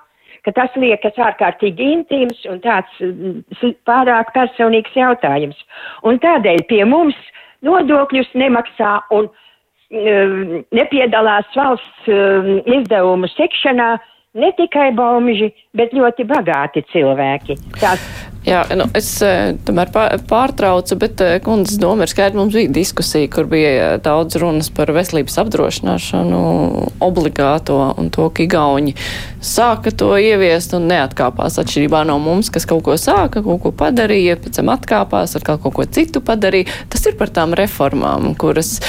ka 0.43 0.51
tas 0.51 0.73
liekas 0.75 1.15
ārkārtīgi 1.23 1.85
intīms 1.95 2.41
un 2.51 2.57
tāds 2.65 2.97
pārāk 3.87 4.33
personīgs 4.35 4.97
jautājums. 4.99 5.55
Un 6.03 6.19
tādēļ 6.19 6.65
pie 6.67 6.81
mums 6.83 7.15
nodokļus 7.67 8.35
nemaksā 8.39 8.99
un 9.15 9.31
Um, 9.93 10.63
nepiedalās 10.73 11.51
valsts 11.53 12.07
um, 12.09 12.47
izdevumu 12.65 13.29
sekšanā 13.29 13.91
ne 14.35 14.53
tikai 14.57 14.91
baumiži, 14.97 15.53
bet 15.77 15.95
ļoti 15.97 16.27
bagāti 16.29 16.85
cilvēki. 16.93 17.59
Tās 17.81 18.05
Jā, 18.43 18.65
nu, 18.75 18.89
es 18.99 19.07
eh, 19.23 19.53
tomēr 19.63 19.93
pārtraucu, 20.27 20.97
bet 20.99 21.21
eh, 21.23 21.37
kundzes 21.45 21.79
doma 21.79 22.03
ir 22.03 22.11
skaidra. 22.11 22.41
Mums 22.41 22.57
bija 22.57 22.73
diskusija, 22.75 23.29
kur 23.31 23.47
bija 23.47 23.69
eh, 23.71 23.93
daudz 24.03 24.35
runas 24.43 24.67
par 24.75 24.91
veselības 24.91 25.39
apdrošināšanu 25.45 26.41
obligāto 27.07 27.77
un 28.03 28.11
to, 28.11 28.27
ka 28.35 28.43
Igauni 28.43 28.97
sāka 29.39 29.95
to 29.95 30.11
ieviest 30.19 30.75
un 30.75 30.91
neatkāpās 30.91 31.61
atšķirībā 31.63 32.03
no 32.11 32.19
mums, 32.23 32.51
kas 32.51 32.67
kaut 32.67 32.83
ko 32.89 32.99
sāka, 32.99 33.45
kaut 33.47 33.63
ko 33.63 33.71
padarīja, 33.85 34.41
pēc 34.43 34.59
tam 34.59 34.75
atkāpās, 34.75 35.39
atkal 35.39 35.63
kaut 35.63 35.79
ko 35.79 35.87
citu 35.87 36.25
padarīja. 36.27 36.83
Tas 36.91 37.07
ir 37.07 37.15
par 37.21 37.31
tām 37.31 37.55
reformām, 37.55 38.33
kuras 38.35 38.81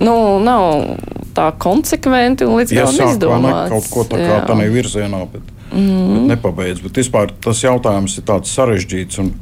nu, 0.00 0.14
nav 0.40 1.19
tā 1.36 1.50
konsekventi 1.62 2.46
un 2.48 2.60
līdz 2.60 2.76
galam 2.76 3.14
izdomāts. 3.14 3.72
Kaut 3.72 3.88
ko 3.92 4.04
tā 4.10 4.20
kā 4.20 4.42
tādā 4.48 4.68
virzienā. 4.72 5.24
Bet 5.32 5.56
mm. 5.72 6.14
bet 6.14 6.26
nepabeidz. 6.34 6.82
Bet 6.84 7.00
vispār 7.00 7.32
tas 7.42 7.62
jautājums 7.64 8.18
ir 8.18 8.26
tāds 8.28 8.52
sarežģīts 8.56 9.20
un, 9.22 9.32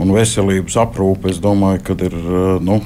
un 0.00 0.14
veselības 0.14 0.78
aprūpe, 0.84 1.32
es 1.32 1.42
domāju, 1.42 1.84
ka 1.88 1.98
ir. 2.08 2.16
Eh, 2.16 2.54
nu, 2.64 2.80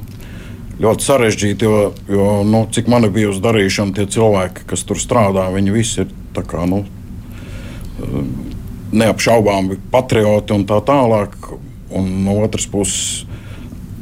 Ļoti 0.83 1.05
sarežģīti, 1.05 1.67
jo, 1.69 1.91
jo 2.11 2.29
nu, 2.49 2.63
cik 2.73 2.89
man 2.91 3.05
ir 3.07 3.13
bijusi 3.15 3.43
darīšana, 3.45 3.93
tie 3.95 4.07
cilvēki, 4.11 4.65
kas 4.67 4.81
tur 4.89 4.99
strādā, 4.99 5.45
viņi 5.53 5.75
visi 5.75 6.01
ir 6.03 6.09
kā, 6.49 6.65
nu, 6.67 6.81
eh, 8.03 8.15
neapšaubāmi 9.03 9.79
patrioti 9.93 10.57
un 10.57 10.65
tā 10.67 10.81
tālāk. 10.83 11.37
Un 11.93 12.09
no 12.25 12.39
otras 12.41 12.65
puses, 12.73 13.27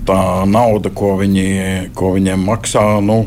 tā 0.06 0.47
nauda, 0.47 0.92
ko, 0.94 1.16
viņi, 1.18 1.90
ko 1.99 2.14
viņiem 2.14 2.47
maksā, 2.47 2.85
nu, 3.02 3.25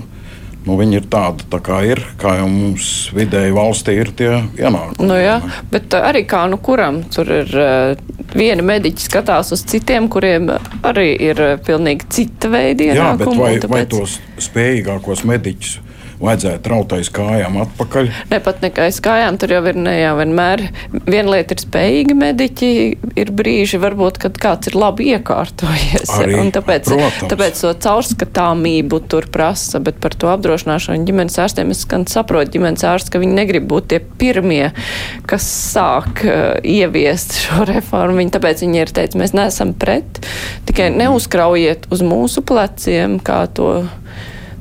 Nu, 0.63 0.77
viņi 0.79 0.99
ir 1.01 1.07
tādi, 1.11 1.43
tā 1.51 1.59
kā 1.63 1.81
ir, 1.87 1.99
kā 2.19 2.37
jau 2.39 2.47
mums 2.47 2.89
vidēji 3.15 3.55
valstī 3.55 3.97
ir 3.99 4.11
tie 4.15 4.31
ienākumi. 4.61 5.07
Nu, 5.09 5.17
jā, 5.19 5.37
bet 5.73 5.91
uh, 5.91 6.07
arī 6.07 6.23
kā 6.29 6.45
nu 6.51 6.59
kuram 6.63 7.01
tur 7.11 7.31
ir 7.41 7.51
uh, 7.59 7.95
viena 8.31 8.63
mediķa 8.63 9.07
skatās 9.09 9.51
uz 9.55 9.65
citiem, 9.67 10.07
kuriem 10.11 10.53
arī 10.87 11.09
ir 11.31 11.43
uh, 11.43 11.55
pilnīgi 11.63 12.07
cita 12.15 12.51
veida 12.53 12.93
ienākumi. 12.93 13.01
Jā, 13.01 13.17
bet 13.19 13.41
vai, 13.41 13.53
tāpēc... 13.59 13.73
vai 13.75 13.83
tos 13.91 14.19
spējīgākos 14.47 15.25
mediķus 15.27 15.79
vajadzētu 16.23 16.71
rautais 16.71 17.09
kājām 17.13 17.57
atpakaļ. 17.63 18.09
Ne 18.31 18.39
pat 18.43 18.61
nekais 18.63 18.99
kājām, 19.03 19.37
tur 19.41 19.53
jau 19.55 19.61
ir 19.69 19.77
ne 19.79 19.93
jau 19.97 20.13
vienmēr. 20.19 20.65
Viena 21.03 21.35
lieta 21.35 21.55
ir 21.55 21.63
spējīgi 21.63 22.15
mediķi, 22.17 22.69
ir 23.19 23.31
brīži 23.35 23.79
varbūt, 23.83 24.19
kad 24.23 24.39
kāds 24.41 24.71
ir 24.71 24.77
labi 24.79 25.11
iekārtojies. 25.13 26.11
Arī, 26.17 26.37
un 26.39 26.51
tāpēc, 26.55 26.89
protams. 26.89 27.31
tāpēc 27.33 27.63
to 27.63 27.73
caurskatāmību 27.85 29.01
tur 29.11 29.27
prasa, 29.33 29.81
bet 29.83 29.99
par 30.03 30.15
to 30.17 30.31
apdrošināšanu 30.33 31.07
ģimenes 31.07 31.39
ārstiem 31.43 31.73
es 31.75 31.83
gan 31.89 32.07
saprotu 32.09 32.55
ģimenes 32.57 32.85
ārsts, 32.87 33.11
ka 33.13 33.21
viņi 33.21 33.37
negrib 33.39 33.67
būt 33.71 33.91
tie 33.93 33.99
pirmie, 33.99 34.71
kas 35.29 35.47
sāk 35.73 36.23
uh, 36.27 36.55
ieviest 36.63 37.37
šo 37.43 37.67
reformu. 37.69 38.21
Viņi, 38.21 38.35
tāpēc 38.37 38.63
viņi 38.65 38.83
ir 38.83 38.93
teicis, 38.95 39.19
mēs 39.19 39.35
neesam 39.35 39.75
pret, 39.77 40.23
tikai 40.69 40.89
neuzkraujiet 40.95 41.89
uz 41.93 42.03
mūsu 42.05 42.45
pleciem, 42.47 43.19
kā 43.23 43.43
to 43.51 43.83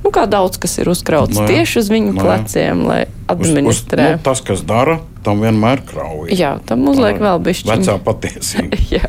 nu, 0.04 0.10
kā 0.14 0.26
daudz 0.30 0.58
kas 0.62 0.76
ir 0.82 0.90
uzkrauts 0.92 1.36
Nu 1.38 1.44
jā. 1.46 1.48
tieši 1.54 1.78
uz 1.82 1.90
viņu 1.92 2.12
Nu 2.12 2.20
jā. 2.20 2.26
pleciem, 2.26 2.82
lai 2.88 3.00
Uz, 3.06 3.12
uz, 3.12 3.32
administrē. 3.32 4.10
nu, 4.16 4.22
tas, 4.26 4.42
kas 4.44 4.62
dara, 4.66 4.98
tam 5.24 5.40
vienmēr 5.44 5.82
krauj. 5.88 6.30
Jā, 6.36 6.56
tam 6.68 6.84
uzliek 6.90 7.18
vēl 7.22 7.40
bišķiņu. 7.46 7.72
Vecā 7.72 7.96
patiesība. 8.04 8.78
Jā. 8.98 9.08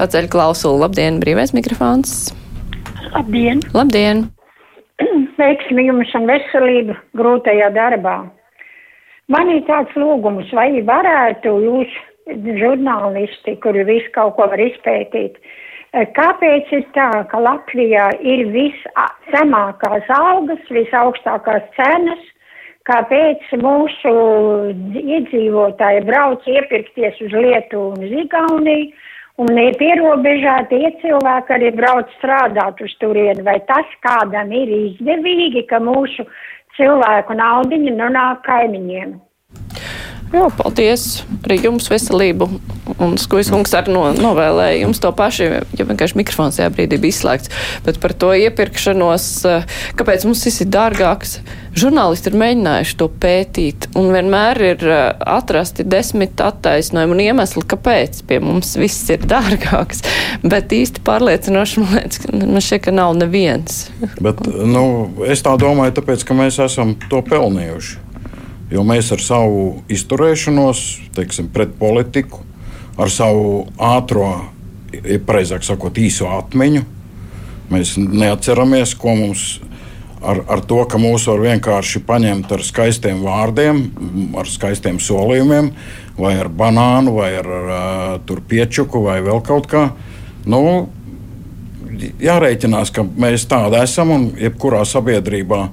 Paceļ 0.00 0.28
klausulu. 0.32 0.80
Labdien, 0.84 1.20
brīvais 1.22 1.52
mikrofons. 1.56 2.32
Labdien! 3.14 3.60
Labdien! 3.74 4.28
Veiksmi 5.40 5.86
jums 5.86 6.10
un 6.18 6.26
veselību 6.28 6.94
grūtajā 7.16 7.70
darbā. 7.72 8.18
Man 9.30 9.48
ir 9.54 9.62
tāds 9.68 9.94
lūgums, 9.96 10.50
vai 10.52 10.82
varētu 10.84 11.52
jūs, 11.64 11.92
žurnālisti, 12.60 13.56
kuri 13.62 13.84
visu 13.88 14.10
kaut 14.14 14.36
ko 14.36 14.48
var 14.50 14.60
izpētīt, 14.60 15.38
eh, 15.38 15.56
kāpēc 15.90 16.70
ir 16.72 16.84
tā, 16.94 17.10
ka 17.30 17.38
Latvijā 17.42 18.10
ir 18.22 18.46
viszemākās 18.54 20.10
algas, 20.14 20.62
visaugstākās 20.70 21.66
cenas, 21.74 22.20
kāpēc 22.86 23.42
mūsu 23.60 24.12
iedzīvotāji 25.02 26.04
brauc 26.06 26.46
iepirkties 26.46 27.18
uz 27.26 27.32
Lietuvu 27.34 27.96
un 27.96 28.06
Zigauniju, 28.12 28.92
un 29.40 29.58
ir 29.58 29.74
pierobežā 29.80 30.56
tie 30.70 30.92
cilvēki 31.02 31.56
arī 31.56 31.72
brauc 31.74 32.10
strādāt 32.18 32.80
uz 32.84 32.94
turieni, 33.02 33.42
vai 33.42 33.58
tas 33.66 33.88
kādam 34.04 34.52
ir 34.52 34.70
izdevīgi, 34.70 35.66
ka 35.66 35.82
mūsu 35.82 36.26
cilvēku 36.76 37.34
naudiņa 37.34 37.96
nonāk 37.98 38.44
kaimiņiem. 38.46 39.18
Jā, 40.30 40.44
paldies 40.54 41.24
arī 41.42 41.56
jums 41.64 41.88
veselību. 41.90 42.46
Un 43.02 43.16
Skuiskungs 43.18 43.72
arī 43.74 43.90
no, 43.94 44.04
novēlēja 44.14 44.84
jums 44.84 45.00
to 45.02 45.10
pašu, 45.16 45.46
ja 45.78 45.86
vienkārši 45.86 46.18
mikrofons 46.20 46.58
tajā 46.58 46.70
brīdī 46.74 47.00
bija 47.02 47.14
izslēgts. 47.16 47.50
Bet 47.86 47.98
par 48.02 48.14
to 48.14 48.30
iepirkšanos, 48.38 49.26
eh, 49.50 49.64
kāpēc 49.98 50.26
mums 50.28 50.44
viss 50.46 50.62
ir 50.62 50.68
dārgāks, 50.70 51.38
žurnālisti 51.74 52.30
ir 52.30 52.38
mēģinājuši 52.42 52.96
to 53.00 53.08
pētīt. 53.22 53.88
Un 53.98 54.12
vienmēr 54.14 54.60
ir 54.68 54.84
eh, 54.86 55.00
atrasti 55.34 55.86
desmit 55.86 56.38
attaisnojumi 56.46 57.16
un 57.16 57.24
iemesli, 57.24 57.64
kāpēc 57.72 58.22
pie 58.30 58.38
mums 58.44 58.76
viss 58.78 59.10
ir 59.10 59.26
dārgāks. 59.30 60.04
Bet 60.46 60.70
īsti 60.76 61.02
pārliecinoši 61.06 61.82
man 61.82 61.96
liekas, 61.98 62.22
ka 62.22 62.36
man 62.36 62.62
šķiet, 62.62 62.84
ka 62.86 62.94
nav 62.94 63.16
neviens. 63.18 63.82
Bet, 64.22 64.44
nu, 64.46 64.84
es 65.26 65.42
tā 65.46 65.56
domāju, 65.58 65.98
tāpēc, 65.98 66.26
ka 66.28 66.38
mēs 66.38 66.62
esam 66.62 66.94
to 67.10 67.24
pelnījuši. 67.26 68.09
Jo 68.70 68.84
mēs 68.86 69.10
ar 69.14 69.22
savu 69.22 69.80
izturēšanos, 69.90 70.84
teiksim, 71.16 71.48
pret 71.50 71.72
politiku, 71.78 72.44
ar 73.00 73.10
savu 73.10 73.64
ātrā, 73.82 74.46
precīzāk 75.26 75.66
sakot, 75.66 75.98
īso 75.98 76.28
atmiņu, 76.30 76.84
mēs 77.70 77.96
neatceramies, 77.98 78.94
ko 78.98 79.16
mums 79.18 79.48
ar, 80.22 80.42
ar 80.48 80.62
to, 80.68 80.82
ka 80.90 81.00
mūs 81.00 81.26
var 81.30 81.42
vienkārši 81.44 82.02
paņemt 82.06 82.52
ar 82.54 82.64
skaistiem 82.66 83.24
vārdiem, 83.24 83.82
ar 84.38 84.48
skaistiem 84.50 85.00
solījumiem, 85.02 85.72
vai 86.20 86.34
ar 86.40 86.50
banānu, 86.52 87.16
vai 87.16 87.32
ar, 87.40 87.50
ar 88.20 88.42
piečuku, 88.48 89.04
vai 89.06 89.20
vēl 89.24 89.40
kaut 89.46 89.68
kā. 89.70 89.86
Nu, 90.48 90.62
jārēķinās, 92.22 92.92
ka 92.94 93.04
mēs 93.04 93.46
tādi 93.50 93.80
esam 93.80 94.12
un 94.14 94.28
jebkurā 94.40 94.84
sabiedrībā. 94.88 95.64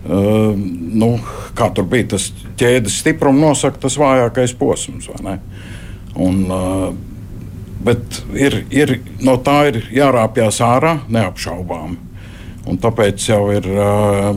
Uh, 0.00 0.54
nu, 0.56 1.10
kā 1.52 1.66
tur 1.76 1.84
bija 1.84 2.14
tas 2.14 2.30
ķēdes 2.56 3.02
stiprums, 3.02 3.42
nosaka 3.42 3.82
tas 3.82 3.98
vājākais 4.00 4.54
posms. 4.56 5.10
Un, 6.16 6.38
uh, 6.48 6.86
bet 7.84 8.22
ir, 8.32 8.62
ir, 8.72 8.94
no 9.20 9.36
tā 9.44 9.58
ir 9.68 9.82
jārāpjas 9.92 10.62
ārā, 10.64 10.94
neapšaubām. 11.12 11.98
Un 12.68 12.80
tāpēc 12.80 13.28
jau 13.28 13.42
ir 13.52 13.68
uh, 13.74 14.32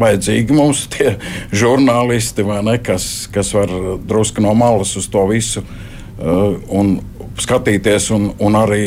vajadzīgi 0.00 0.56
mums 0.56 0.86
tie 0.94 1.18
žurnālisti, 1.52 2.46
ne, 2.64 2.78
kas, 2.80 3.28
kas 3.34 3.52
var 3.56 3.72
drusku 4.08 4.44
no 4.44 4.54
malas 4.56 4.96
uz 4.96 5.08
to 5.12 5.26
visu 5.28 5.64
uh, 5.64 6.56
un 6.72 6.96
skatīties. 7.40 8.08
Un, 8.14 8.30
un 8.40 8.56
arī 8.58 8.84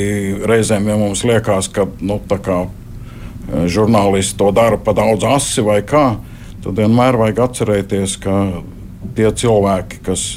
reizēm, 0.50 0.90
ja 0.90 0.98
mums 0.98 1.24
liekas, 1.28 1.70
ka 1.74 1.88
nu, 2.02 2.20
tā 2.26 2.41
kā 2.41 2.63
žurnālisti 3.48 4.38
to 4.40 4.52
dara 4.56 4.78
pa 4.78 4.94
daudz 4.98 5.26
asi 5.28 5.64
vai 5.66 5.80
kā, 5.88 6.18
tad 6.64 6.80
vienmēr 6.80 7.18
vajag 7.20 7.44
atcerēties, 7.48 8.18
ka 8.24 8.36
tie 9.18 9.32
cilvēki, 9.32 10.02
kas, 10.06 10.28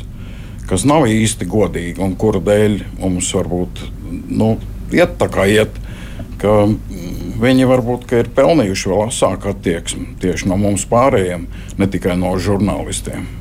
kas 0.70 0.86
nav 0.88 1.08
īsti 1.10 1.48
godīgi 1.50 2.02
un 2.04 2.16
kuru 2.20 2.42
dēļ 2.44 2.78
mums 3.00 3.32
varbūt 3.34 3.84
nu, 4.30 4.54
iet 4.94 5.18
tā 5.20 5.30
kā 5.32 5.48
iet, 5.50 5.74
ka 6.40 6.64
viņi 7.40 7.68
varbūt 7.68 8.08
ir 8.16 8.30
pelnījuši 8.36 8.92
vēl 8.92 9.04
asāku 9.08 9.52
attieksmi 9.52 10.14
tieši 10.22 10.48
no 10.50 10.60
mums 10.60 10.86
pārējiem, 10.90 11.46
ne 11.78 11.90
tikai 11.90 12.16
no 12.20 12.32
žurnālistiem. 12.40 13.39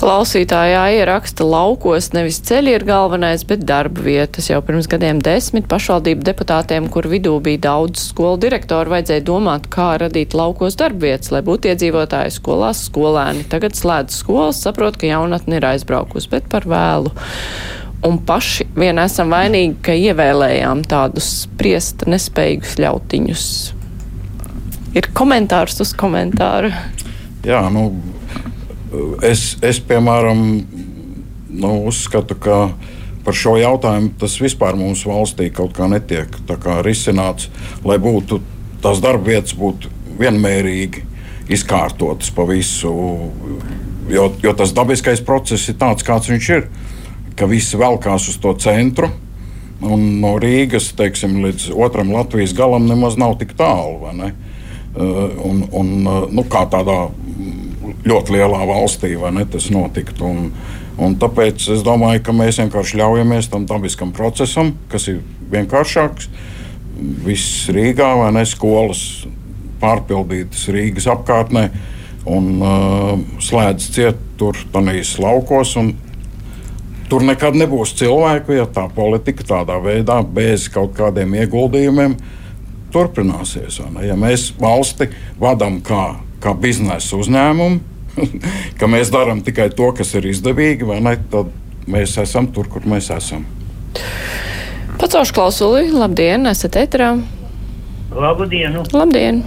Klausītājā 0.00 0.86
ieraksta 0.96 1.44
laukos 1.44 2.06
nevis 2.14 2.38
ceļi 2.48 2.72
ir 2.72 2.84
galvenais, 2.88 3.42
bet 3.44 3.66
darba 3.68 4.00
vietas. 4.00 4.46
Jau 4.48 4.62
pirms 4.64 4.86
gadiem 4.88 5.18
desmit 5.20 5.66
pašvaldību 5.68 6.24
deputātiem, 6.24 6.86
kur 6.88 7.04
vidū 7.10 7.34
bija 7.44 7.60
daudz 7.66 8.06
skolu 8.08 8.38
direktoru, 8.40 8.94
vajadzēja 8.94 9.26
domāt, 9.28 9.66
kā 9.68 9.90
radīt 10.00 10.32
laukos 10.32 10.78
darba 10.80 11.04
vietas, 11.10 11.28
lai 11.34 11.42
būtu 11.44 11.68
iedzīvotāji 11.68 12.32
skolās 12.32 12.80
skolēni. 12.86 13.44
Tagad 13.52 13.76
slēdz 13.76 14.16
skolas, 14.22 14.62
saprot, 14.64 14.96
ka 14.96 15.10
jaunatni 15.10 15.58
ir 15.58 15.66
aizbraukus, 15.68 16.30
bet 16.32 16.48
par 16.48 16.64
vēlu. 16.70 17.12
Un 18.08 18.16
paši 18.24 18.70
vien 18.80 19.02
esam 19.04 19.34
vainīgi, 19.34 19.82
ka 19.84 19.98
ievēlējām 20.00 20.80
tādus 20.88 21.28
spriest 21.42 22.06
nespējīgus 22.08 22.78
ļautiņus. 22.80 23.44
Ir 24.96 25.10
komentārs 25.12 25.76
uz 25.84 25.92
komentāru. 25.92 26.72
Jā, 27.44 27.60
nu, 27.68 27.90
Es, 29.22 29.54
es 29.62 29.78
piemēram, 29.86 30.40
nu, 31.50 31.74
uzskatu, 31.86 32.34
ka 32.34 32.62
par 33.24 33.36
šo 33.36 33.54
jautājumu 33.60 34.14
tas 34.18 34.34
vispār 34.42 34.78
mūsu 34.78 35.12
valstī 35.12 35.50
kaut 35.54 35.76
kā 35.76 35.86
netiek 35.90 36.32
kā 36.48 36.80
risināts, 36.82 37.50
lai 37.86 38.00
būtu 38.02 38.40
tās 38.82 39.02
darba 39.04 39.30
vietas 39.30 39.54
būtu 39.58 39.92
vienmērīgi 40.20 41.04
izkārtotas 41.50 42.30
pa 42.34 42.46
visu. 42.48 42.92
Jo, 44.10 44.30
jo 44.42 44.52
tas 44.58 44.74
dabiskais 44.74 45.22
process 45.22 45.70
ir 45.70 45.78
tāds, 45.78 46.06
kāds 46.06 46.30
viņš 46.30 46.52
ir. 46.56 46.66
Ka 47.38 47.46
visi 47.50 47.78
velkās 47.78 48.26
uz 48.32 48.38
to 48.42 48.52
centru, 48.60 49.08
un 49.86 50.02
no 50.20 50.34
Rīgas 50.42 50.90
teiksim, 50.98 51.38
līdz 51.44 51.70
otram 51.78 52.10
Latvijas 52.12 52.54
galam 52.56 52.88
nemaz 52.90 53.16
nav 53.20 53.38
tik 53.40 53.54
tālu. 53.58 54.10
Un, 54.90 55.62
un, 55.70 55.92
nu, 56.34 56.44
kā 56.50 56.64
tādā 56.70 57.04
ļoti 58.06 58.36
lielā 58.36 58.62
valstī, 58.68 59.14
vai 59.20 59.32
ne, 59.36 59.44
tas 59.48 59.68
notiktu. 59.72 60.24
Un, 60.26 60.52
un 61.00 61.16
tāpēc 61.20 61.68
es 61.74 61.84
domāju, 61.86 62.22
ka 62.26 62.34
mēs 62.36 62.60
vienkārši 62.62 63.00
ļaujamies 63.00 63.50
tam 63.52 63.66
dabiskam 63.68 64.14
procesam, 64.16 64.74
kas 64.92 65.08
ir 65.12 65.20
vienkāršāks. 65.52 66.30
Viss 67.24 67.68
Rīgā 67.72 68.10
vai 68.20 68.30
ne 68.36 68.44
skolas 68.48 69.24
pārpildītas 69.80 70.66
Rīgas 70.72 71.08
apkārtnē 71.10 71.70
un 72.28 72.48
uh, 72.60 73.14
slēdz 73.40 73.90
ciet 73.94 74.20
tur 74.40 74.58
tanīs 74.72 75.14
laukos. 75.20 75.76
Tur 77.10 77.24
nekad 77.26 77.56
nebūs 77.58 77.96
cilvēku, 77.98 78.54
ja 78.54 78.68
tā 78.70 78.84
politika 78.94 79.46
tādā 79.46 79.80
veidā, 79.82 80.20
bez 80.22 80.68
kaut 80.70 80.92
kādiem 80.98 81.32
ieguldījumiem, 81.40 82.14
turpināsies. 82.94 83.80
Ja 84.04 84.18
mēs 84.18 84.50
valsti 84.60 85.08
vadām 85.40 85.80
kā, 85.86 86.20
kā 86.42 86.54
biznesa 86.54 87.18
uzņēmumu, 87.18 87.89
ka 88.80 88.88
mēs 88.90 89.12
darām 89.12 89.42
tikai 89.46 89.70
to, 89.74 89.90
kas 89.96 90.14
ir 90.18 90.30
izdevīgi, 90.30 90.88
vai 90.88 91.00
ne? 91.04 91.16
Tad 91.32 91.52
mēs 91.90 92.16
esam 92.22 92.50
tur, 92.54 92.68
kur 92.70 92.86
mēs 92.88 93.10
esam. 93.14 93.46
Pacaušu 95.00 95.34
klausuli, 95.36 95.88
labdien, 95.94 96.44
esat 96.50 96.76
ēterā. 96.76 97.14
Labdien! 98.10 98.76
Labdien! 98.92 99.42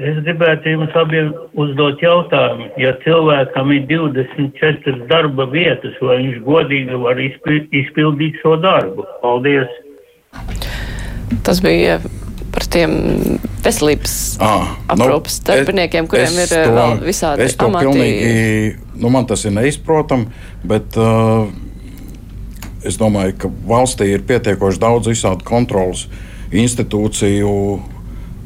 Es 0.00 0.16
gribētu 0.24 0.70
jums 0.70 0.94
abiem 0.96 1.32
uzdot 1.58 2.00
jautājumu. 2.00 2.68
Ja 2.80 2.92
cilvēkam 3.02 3.72
ir 3.74 3.88
24 3.90 5.08
darba 5.10 5.48
vietas, 5.50 5.96
vai 6.00 6.20
viņš 6.22 6.38
godīgi 6.46 7.00
var 7.02 7.18
izpildīt 7.20 8.38
šo 8.44 8.54
darbu? 8.62 9.06
Paldies! 9.24 9.72
Tas 11.46 11.60
bija 11.64 11.98
par 12.60 12.68
tiem 12.74 12.92
veselības 13.64 14.14
Ah, 14.44 14.74
aprūpas 14.92 15.38
nu, 15.40 15.46
darbiniekiem, 15.48 16.08
kuriem 16.10 16.38
ir 16.42 16.50
to- 16.52 16.74
vēl 16.76 16.98
visādi 17.06 17.46
es 17.46 17.56
amati. 17.58 17.86
Pilnīgi, 17.86 18.76
nu, 19.00 19.10
man 19.12 19.26
tas 19.26 19.44
ir 19.48 19.54
neizprotami, 19.56 20.28
bet 20.64 20.96
uh, 21.00 21.46
es 22.84 22.98
domāju, 23.00 23.36
ka 23.38 23.50
valstī 23.68 24.10
ir 24.14 24.24
pietiekoši 24.28 24.80
daudz 24.80 25.08
visādu 25.08 25.44
kontrolas 25.48 26.06
institūciju. 26.52 27.54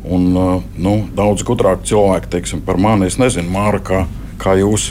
Un, 0.04 0.24
uh, 0.36 0.62
nu, 0.76 1.08
daudz 1.16 1.42
gudrāk 1.48 1.86
cilvēki 1.88 2.28
teiksim, 2.34 2.60
par 2.60 2.76
mani. 2.76 3.06
Es 3.08 3.16
nezinu, 3.16 3.48
Māra, 3.48 3.78
kā, 3.80 4.02
kā 4.38 4.52
jūs 4.60 4.90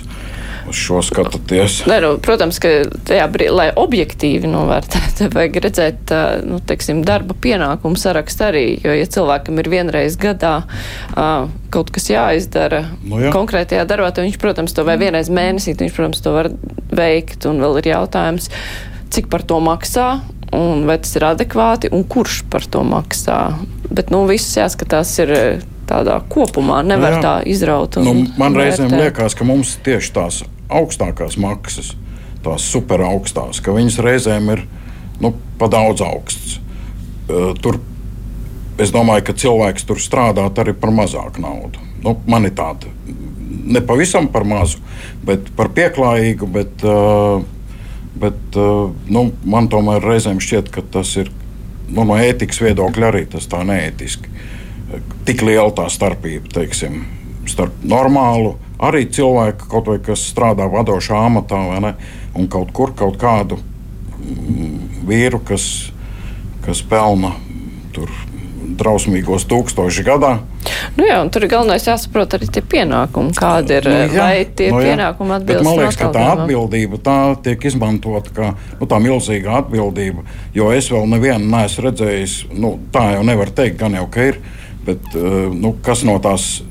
uz 0.69 0.77
šo 0.79 1.01
skatāties. 1.05 1.81
Ne, 1.89 1.97
nu, 2.03 2.13
protams, 2.23 2.59
ka 2.63 2.71
tajā 3.07 3.25
brīdī, 3.33 3.51
lai 3.53 3.67
objektīvi 3.79 4.49
novērtētu, 4.51 5.29
vajag 5.35 5.59
redzēt 5.65 6.13
nu, 6.47 6.59
teiksim, 6.63 7.01
darba 7.07 7.35
pienākumu 7.43 7.99
sarakstu 7.99 8.47
arī. 8.49 8.65
Jo, 8.83 8.95
ja 8.97 9.09
cilvēkam 9.17 9.59
ir 9.63 9.71
vienreiz 9.73 10.17
gadā 10.21 10.55
kaut 11.73 11.89
kas 11.93 12.09
jāizdara 12.11 12.83
Nu 13.03 13.19
jā. 13.21 13.31
konkrētajā 13.33 13.83
darbā, 13.89 14.11
tad 14.13 14.27
viņš, 14.27 14.37
protams, 14.41 14.75
to 14.75 14.85
vai 14.87 14.95
vienreiz 15.01 15.31
mēnesī, 15.33 15.73
viņš, 15.79 15.95
protams, 15.97 16.21
to 16.23 16.33
var 16.35 16.51
veikt. 16.93 17.47
Un 17.49 17.61
vēl 17.63 17.81
ir 17.81 17.91
jautājums, 17.93 18.49
cik 19.13 19.29
par 19.33 19.45
to 19.47 19.59
maksā. 19.63 20.07
Un 20.53 20.83
vai 20.85 20.99
tas 21.01 21.15
ir 21.17 21.23
adekvāti 21.25 21.89
un 21.89 22.03
kurš 22.05 22.43
par 22.53 22.61
to 22.69 22.83
maksā? 22.85 23.39
Bet 23.89 24.11
nu, 24.13 24.21
viss 24.29 24.53
jāskatās 24.57 25.15
ir 25.23 25.31
tādā 25.89 26.19
kopumā. 26.29 26.83
Nevar 26.85 27.17
Nu 27.17 27.17
jā. 27.17 27.21
tā 27.25 27.33
izraut. 27.49 27.97
Nu, 28.05 28.13
man 28.37 28.53
reizēm 28.57 28.91
vērtēt. 28.91 29.01
liekas, 29.01 29.35
ka 29.39 29.47
mums 29.49 29.73
tieši 29.83 30.13
tās 30.13 30.43
augstākās 30.79 31.37
maksas, 31.41 31.93
tās 32.43 32.65
super 32.67 33.03
augstās, 33.05 33.61
ka 33.63 33.75
viņas 33.75 34.01
reizēm 34.03 34.51
ir 34.55 34.65
nu, 35.23 35.33
pa 35.59 35.69
daudz 35.71 36.03
augstas. 36.03 36.59
Tur 37.63 37.79
es 38.81 38.91
domāju, 38.93 39.27
ka 39.29 39.37
cilvēks 39.37 39.85
tur 39.87 40.01
strādāt 40.01 40.59
arī 40.59 40.73
par 40.77 40.91
mazāku 40.95 41.43
naudu. 41.43 41.81
Nu, 42.03 42.17
man 42.27 42.49
ir 42.49 42.55
tāda, 42.57 42.89
ne 43.47 43.81
pavisam 43.85 44.27
par 44.33 44.43
mazu, 44.47 44.81
bet 45.25 45.53
par 45.57 45.71
pieklājīgu. 45.75 46.49
Bet, 46.51 46.83
bet 48.19 48.59
nu, 49.07 49.25
man 49.45 49.69
tomēr 49.71 50.03
reizēm 50.03 50.41
šķiet, 50.43 50.73
ka 50.73 50.83
tas 50.97 51.15
ir 51.21 51.31
nu, 51.93 52.03
no 52.03 52.17
ētikas 52.17 52.61
viedokļa 52.63 53.09
arī 53.11 53.25
tas 53.31 53.47
tā 53.51 53.63
neētiski. 53.67 54.31
Tik 55.27 55.45
liela 55.47 55.71
tā 55.73 55.87
starpība, 55.89 56.51
teiksim, 56.53 57.03
starp 57.49 57.79
normālu, 57.87 58.57
arī 58.87 59.05
cilvēku, 59.13 59.69
kaut 59.71 59.89
vai 59.91 59.99
kas 60.03 60.25
strādā 60.31 60.67
vadošā 60.71 61.23
amatā, 61.27 61.61
vai 61.71 61.79
ne, 61.83 61.95
un 62.37 62.49
kaut 62.51 62.73
kur 62.75 62.93
kaut 62.97 63.17
kādu 63.21 63.59
mm, 63.59 65.07
vīru, 65.09 65.41
kas, 65.47 65.67
kas 66.65 66.83
pelna 66.89 67.35
tur 67.93 68.11
drausmīgos 68.77 69.45
tūkstoši 69.49 70.03
gadā. 70.07 70.31
Nu 70.97 71.05
jā, 71.05 71.17
tur 71.33 71.45
ir 71.45 71.51
galvenais 71.51 71.85
jāsaprot 71.87 72.35
arī 72.37 72.47
tie 72.53 72.63
pienākumi, 72.73 73.33
kādi 73.37 73.77
ir, 73.77 73.87
Nu, 73.89 73.95
jā, 73.99 74.09
vai 74.17 74.45
tie 74.47 74.69
nu, 74.71 74.79
jā. 74.81 74.93
pienākumi 74.93 75.33
Bet 75.33 75.41
atbilst 75.41 75.67
Man 75.67 75.79
liekas, 75.81 75.99
ka 75.99 76.09
tā 76.15 76.25
atbildība 76.37 76.99
tā 77.03 77.17
tiek 77.45 77.67
izmantota 77.69 78.35
kā 78.35 78.49
nu, 78.79 78.87
tā 78.89 78.99
milzīga 79.03 79.59
atbildība. 79.61 80.25
Jo 80.55 80.71
es 80.75 80.89
vēl 80.93 81.07
nevienu 81.11 81.49
neesmu 81.51 81.87
redzējis, 81.87 82.37
nu, 82.55 82.75
tā 82.95 83.09
jau 83.17 83.25
nevar 83.27 83.51
teikt, 83.55 83.79
gan 83.81 83.97
jau 83.99 84.07
ka 84.13 84.29
ir. 84.31 84.39
Bet, 84.87 85.11
eh, 85.15 85.49
nu, 85.51 85.75
kas 85.83 86.03
no 86.07 86.17
tās, 86.23 86.61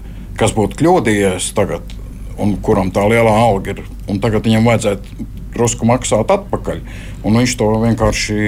kas 0.41 0.55
būtu 0.57 0.81
kļūdījies 0.81 1.53
tagad, 1.57 1.92
un 2.41 2.57
kuram 2.65 2.93
tā 2.95 3.05
lielā 3.11 3.33
alga 3.33 3.75
ir, 3.75 3.83
un 4.09 4.21
tagad 4.23 4.47
viņam 4.49 4.71
vajadzētu 4.71 5.29
drusku 5.53 5.89
maksāt 5.89 6.33
atpakaļ, 6.33 6.81
viņš 7.43 7.59
to 7.61 7.75
vienkārši. 7.85 8.41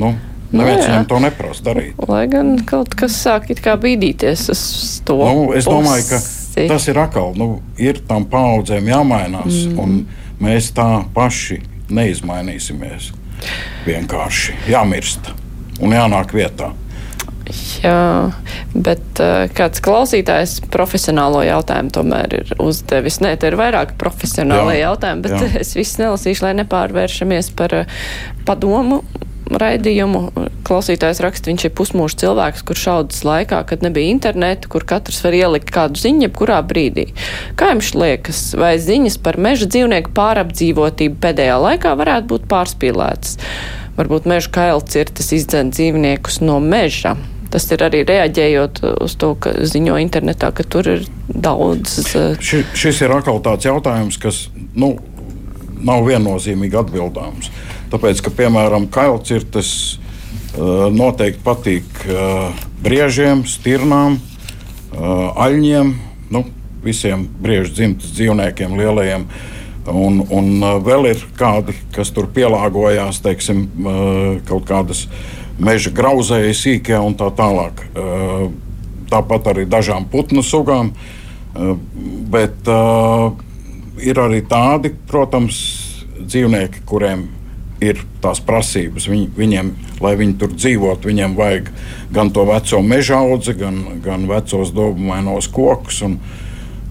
Nu, 0.00 0.16
Nu, 0.48 0.62
Neviens 0.62 0.86
viņam 0.86 1.02
to 1.04 1.18
neprasa 1.20 1.64
darīt. 1.66 1.98
Lai 2.08 2.22
gan 2.32 2.54
kaut 2.64 2.94
kas 2.96 3.18
sāk 3.20 3.50
bīdīties 3.76 4.46
uz 4.54 4.62
to. 5.04 5.18
Nu, 5.20 5.50
es 5.52 5.68
domāju, 5.68 6.06
ka 6.08 6.20
pusi. 6.22 6.64
tas 6.70 6.86
ir 6.88 7.00
atkal. 7.02 7.34
Nu, 7.36 7.48
ir 7.76 8.00
tam 8.08 8.24
paudzēm 8.32 8.88
jāmainās, 8.88 9.66
mm. 9.68 9.76
un 9.76 9.98
mēs 10.40 10.70
tā 10.72 10.86
paši 11.12 11.60
neizmainīsimies. 11.92 13.12
Vienkārši 13.84 14.56
jāmirst 14.72 15.28
un 15.84 15.92
jānāk 15.92 16.32
vietā. 16.32 16.72
Jā, 17.48 18.32
bet 18.74 19.20
uh, 19.22 19.46
kāds 19.56 19.80
klausītājs 19.84 20.58
profesionālo 20.72 21.40
jautājumu 21.46 21.92
tomēr 21.94 22.34
ir 22.40 22.50
uzdevis. 22.60 23.20
Nē, 23.24 23.36
te 23.40 23.48
ir 23.48 23.56
vairāk 23.60 23.94
profesionāli 24.00 24.76
Jā, 24.76 24.90
jautājumi, 24.90 25.24
bet 25.24 25.36
jā. 25.36 25.48
es 25.62 25.72
visu 25.78 26.02
nelasīšu, 26.02 26.44
lai 26.44 26.52
nepārvēršamies 26.60 27.54
par 27.58 27.80
uh, 27.84 27.96
padomu. 28.48 29.02
Raidījumu 29.48 30.20
klausītājs 30.68 31.22
raksta, 31.24 31.48
viņš 31.48 31.62
ir 31.64 31.72
pusmūžs 31.78 32.18
cilvēks, 32.20 32.66
kurš 32.68 32.82
šaudas 32.84 33.22
laikā, 33.24 33.62
kad 33.70 33.80
nebija 33.86 34.12
interneta, 34.12 34.68
kur 34.68 34.84
katrs 34.84 35.22
var 35.24 35.32
ielikt 35.38 35.72
kādu 35.72 35.96
ziņu, 36.02 36.26
jebkurā 36.26 36.58
brīdī. 36.68 37.06
Kā 37.56 37.70
jums 37.72 37.94
liekas, 37.96 38.42
vai 38.60 38.74
ziņas 38.82 39.16
par 39.24 39.40
meža 39.40 39.70
dzīvnieku 39.72 40.12
pārapdzīvotību 40.18 41.16
pēdējā 41.24 41.56
laikā 41.64 41.94
varētu 41.96 42.28
būt 42.34 42.44
pārspīlētas? 42.52 43.40
Varbūt 43.96 44.28
meža 44.28 44.52
kailcirtas 44.54 45.32
izdzen 45.34 45.72
dzīvniekus 45.72 46.42
no 46.44 46.60
meža. 46.60 47.16
Tas 47.48 47.64
ir 47.72 47.82
arī 47.84 48.02
reaģējot 48.04 48.82
uz 49.00 49.14
to, 49.20 49.32
ka 49.40 49.54
ziņo 49.64 49.96
internetā, 50.02 50.50
ka 50.52 50.66
tur 50.68 50.88
ir 50.98 51.06
daudz. 51.28 51.98
eh, 52.14 52.36
Ši, 52.40 52.64
šis 52.76 53.00
ir 53.06 53.14
atkal 53.16 53.40
tāds 53.44 53.64
jautājums, 53.64 54.18
kas 54.20 54.48
nu, 54.76 54.98
nav 55.80 56.04
viennozīmīgi 56.08 56.76
atbildāms. 56.76 57.48
Tāpēc, 57.92 58.20
ka, 58.20 58.32
piemēram, 58.36 58.88
kailcirtes 58.92 59.70
uh, 59.96 60.88
noteikti 60.92 61.40
patīk 61.44 62.02
uh, 62.10 62.50
briežiem, 62.84 63.46
stirnām, 63.48 64.18
uh, 64.18 65.30
aļņiem, 65.46 65.94
nu, 66.34 66.44
visiem 66.84 67.24
briežu 67.40 67.72
dzimtas 67.78 68.12
dzīvniekiem, 68.18 68.76
lielajiem. 68.76 69.24
Un, 69.88 70.20
un 70.28 70.50
uh, 70.60 70.76
vēl 70.84 71.14
ir 71.14 71.24
kādi, 71.38 71.72
kas 71.96 72.12
tur 72.12 72.28
pielāgojās, 72.34 73.22
teiksim, 73.24 73.64
uh, 73.80 74.36
kaut 74.50 74.68
kādas 74.68 75.06
meža 75.58 75.92
grauzēji, 75.94 76.56
sīkie 76.56 76.98
un 77.00 77.16
tā 77.18 77.30
tālāk. 77.34 77.84
Tāpat 79.08 79.52
arī 79.52 79.66
dažām 79.68 80.06
putnu 80.10 80.44
sugām. 80.44 80.92
Bet 82.32 82.68
ir 84.04 84.20
arī 84.22 84.42
tādi, 84.46 84.92
protams, 85.08 85.58
dzīvnieki, 86.18 86.84
kuriem 86.86 87.28
ir 87.82 88.02
tās 88.22 88.40
prasības. 88.42 89.06
Viņ, 89.10 89.24
viņiem, 89.38 89.70
lai 90.02 90.14
viņi 90.18 90.36
tur 90.40 90.52
dzīvotu, 90.54 91.10
viņiem 91.10 91.36
vajag 91.38 91.70
gan 92.14 92.32
to 92.34 92.44
veco 92.48 92.82
meža 92.82 93.22
audzi, 93.22 93.54
gan, 93.58 93.80
gan 94.04 94.26
vecos 94.30 94.74
dobumainos 94.74 95.50
kokus. 95.54 96.02
Un, 96.06 96.20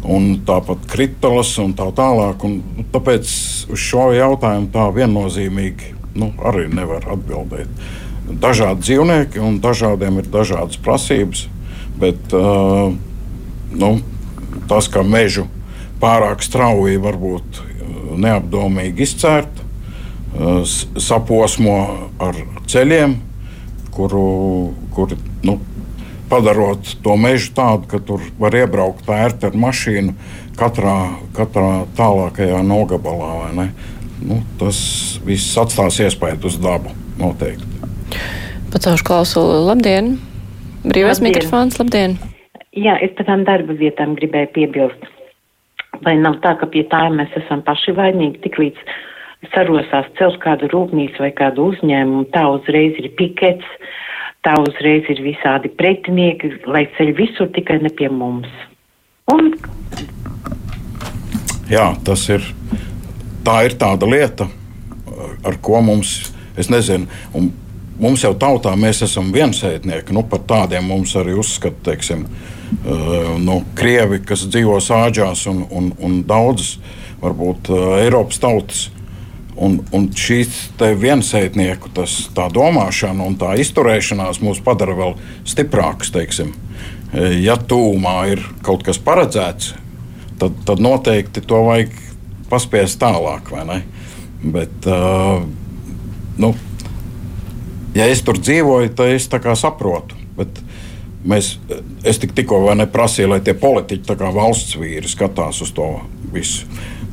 Un 0.08 0.38
tāpat 0.46 0.86
kritulas 0.88 1.50
un 1.60 1.72
tā 1.76 1.88
tālāk. 1.92 2.44
Un, 2.46 2.84
tāpēc 2.94 3.28
uz 3.74 3.82
šo 3.82 4.06
jautājumu 4.16 4.70
tā 4.72 4.86
viennozīmīgi 4.94 5.90
nu, 6.22 6.30
arī 6.48 6.68
nevar 6.72 7.04
atbildēt. 7.18 7.72
Dažādi 8.28 8.84
dzīvnieki 8.84 9.40
un 9.40 9.62
dažādiem 9.64 10.20
ir 10.20 10.28
dažādas 10.32 10.80
prasības. 10.84 11.46
Bet 11.98 12.34
uh, 12.36 12.92
nu, 13.74 13.92
tas, 14.70 14.90
ka 14.92 15.02
mežu 15.02 15.48
pārāk 16.02 16.44
strauji 16.46 17.00
varbūt 17.02 17.62
uh, 17.62 18.12
neapdomīgi 18.20 19.08
izcērt, 19.08 19.64
uh, 19.64 20.62
saposmo 21.00 21.80
ar 22.22 22.38
ceļiem, 22.70 23.16
kuru, 23.96 24.28
kuri 24.94 25.18
nu, 25.48 25.58
padarot 26.30 26.92
to 27.04 27.16
mežu 27.18 27.54
tādu, 27.56 27.88
ka 27.90 28.02
tur 28.04 28.22
var 28.38 28.56
iebraukt 28.60 29.08
ērti 29.10 29.48
ar 29.50 29.58
mašīnu 29.58 30.14
katrā, 30.60 30.98
katrā 31.38 31.86
tālākajā 31.98 32.60
nogabalā. 32.68 33.72
Nu, 34.18 34.42
tas 34.60 34.78
viss 35.26 35.58
atstās 35.62 36.02
iespēju 36.04 36.44
uz 36.52 36.60
dabu 36.62 36.94
noteikti. 37.18 37.77
Pacaušu 38.72 39.06
klausuli. 39.08 39.60
Labdien! 39.66 40.18
Brīvais 40.84 41.22
Labdien. 41.22 41.28
mikrofons, 41.28 41.78
labdien! 41.80 42.18
Jā, 42.78 42.98
es 43.02 43.14
par 43.18 43.30
tām 43.30 43.46
darba 43.48 43.74
vietām 43.74 44.16
gribēju 44.20 44.52
piebilst. 44.54 45.06
Vai 46.06 46.18
nav 46.20 46.38
tā, 46.44 46.54
ka 46.60 46.68
pie 46.70 46.84
tā 46.92 47.08
mēs 47.10 47.32
esam 47.40 47.64
paši 47.66 47.96
vainīgi, 47.98 48.42
tik 48.44 48.60
līdz 48.62 48.92
sarosās 49.54 50.10
celt 50.20 50.38
kādu 50.44 50.70
rūpnīcu 50.74 51.24
vai 51.24 51.32
kādu 51.38 51.72
uzņēmumu, 51.72 52.28
tā 52.36 52.44
uzreiz 52.54 53.00
ir 53.02 53.10
pikets, 53.18 53.66
tā 54.46 54.54
uzreiz 54.62 55.08
ir 55.10 55.24
visādi 55.26 55.72
pretinieki, 55.74 56.52
lai 56.68 56.86
ceļ 56.98 57.14
visur 57.18 57.50
tikai 57.56 57.80
ne 57.82 57.90
pie 57.90 58.12
mums. 58.14 58.52
Un 59.32 59.56
Jā, 61.68 61.92
tas 62.08 62.22
ir. 62.32 62.44
Tā 63.44 63.62
ir 63.68 63.74
tāda 63.80 64.08
lieta, 64.08 64.46
ar 65.44 65.56
ko 65.64 65.82
mums, 65.84 66.34
es 66.60 66.70
nezinu, 66.72 67.08
un 67.36 67.50
mums 68.02 68.24
jau 68.26 68.34
tautā 68.38 68.74
mēs 68.80 69.04
esam 69.06 69.32
viensētnieki. 69.36 70.16
Nu, 70.16 70.24
par 70.28 70.44
tādiem 70.50 70.88
mums 70.88 71.16
arī 71.20 71.38
uzskata, 71.40 71.92
teiksim, 71.92 72.26
uh, 72.28 73.34
nu, 73.42 73.62
krievi, 73.78 74.22
kas 74.26 74.48
dzīvo 74.48 74.80
sāģās 74.84 75.48
un, 75.52 75.64
un, 75.72 75.90
un 76.04 76.22
daudzas, 76.28 76.78
varbūt, 77.24 77.72
uh, 77.74 77.98
Eiropas 78.04 78.42
tautas. 78.44 78.86
Un, 79.58 79.80
un 79.90 80.04
šīs 80.14 80.68
viensētnieku 80.78 81.90
tas, 81.98 82.28
domāšana 82.54 83.26
un 83.26 83.40
tā 83.42 83.56
izturēšanās 83.58 84.38
mūs 84.46 84.60
padara 84.62 84.94
vēl 84.94 85.16
stiprākus. 85.50 86.12
Teiksim. 86.14 86.52
Ja 87.42 87.56
tūmā 87.58 88.14
ir 88.36 88.44
kaut 88.62 88.86
kas 88.86 89.00
paredzēts, 89.02 89.72
tad, 90.38 90.62
tad 90.68 90.84
noteikti 90.84 91.42
to 91.42 91.64
vajag 91.66 91.96
paspiest 92.52 93.00
tālāk. 93.02 93.50
Bet, 94.46 94.86
uh, 94.86 95.42
nu, 96.38 96.54
ja 97.98 98.08
es 98.12 98.24
tur 98.26 98.40
dzīvoju, 98.40 98.94
tad 98.98 99.16
es 99.16 99.30
saprotu. 99.62 100.18
Bet 100.38 100.62
mēs, 101.28 101.56
es 102.08 102.22
tik, 102.22 102.36
tikko 102.38 102.62
neprasīju, 102.78 103.32
lai 103.34 103.42
tie 103.42 103.56
politiķi, 103.58 104.18
kā 104.20 104.32
valsts 104.34 104.78
vīri, 104.80 105.10
skatās 105.10 105.62
uz 105.66 105.74
to 105.76 105.90
visu 106.34 106.68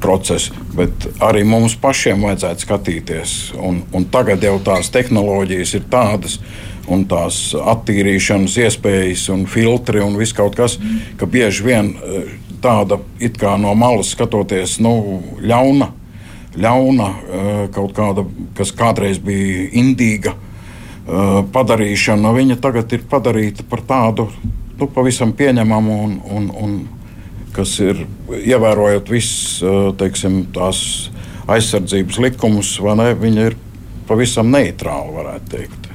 procesu, 0.05 0.53
bet 0.77 1.07
arī 1.25 1.44
mums 1.49 1.77
pašiem 1.81 2.27
vajadzētu 2.27 2.66
skatīties. 2.66 3.35
Un, 3.57 3.83
un 3.94 4.05
tagad 4.12 4.44
jau 4.44 4.59
tās 4.64 4.90
tehnoloģijas 4.92 5.75
ir 5.79 5.87
tādas, 5.90 6.38
un 6.92 7.07
tās 7.09 7.55
attīrīšanas 7.57 8.59
iespējas, 8.66 9.29
un 9.33 9.47
filtri 9.49 10.03
un 10.05 10.18
viss 10.20 10.37
kaut 10.37 10.59
kas, 10.59 10.77
ka 11.16 11.29
bieži 11.31 11.64
vien 11.64 11.94
tāda 12.64 12.99
it 13.20 13.38
kā 13.40 13.57
no 13.61 13.73
malas 13.79 14.12
skatoties, 14.12 14.79
nu, 14.85 15.23
ļauna, 15.40 15.90
ļauna 16.61 17.09
kaut 17.75 17.94
kāda, 17.97 18.27
kas 18.57 18.73
kādreiz 18.77 19.20
bija 19.25 19.70
indīga 19.81 20.35
padarīšana, 21.05 22.33
viņa 22.33 22.59
tagad 22.64 22.93
ir 22.97 23.05
padarīta 23.11 23.67
par 23.69 23.85
tādu 23.85 24.29
nu, 24.79 24.88
pavisam 24.88 25.35
pieņemamu 25.37 25.99
un, 26.05 26.14
un, 26.37 26.51
un 26.64 26.77
kas 27.55 27.77
ir 27.85 28.07
ievērojot 28.35 29.11
visas 29.12 29.61
tās 30.55 30.81
aizsardzības 31.51 32.21
likumus, 32.25 32.77
ne? 32.99 33.11
Viņa 33.21 33.49
ir 33.51 33.57
pavisam 34.09 34.51
neitrāla, 34.53 35.12
varētu 35.21 35.53
teikt. 35.53 35.90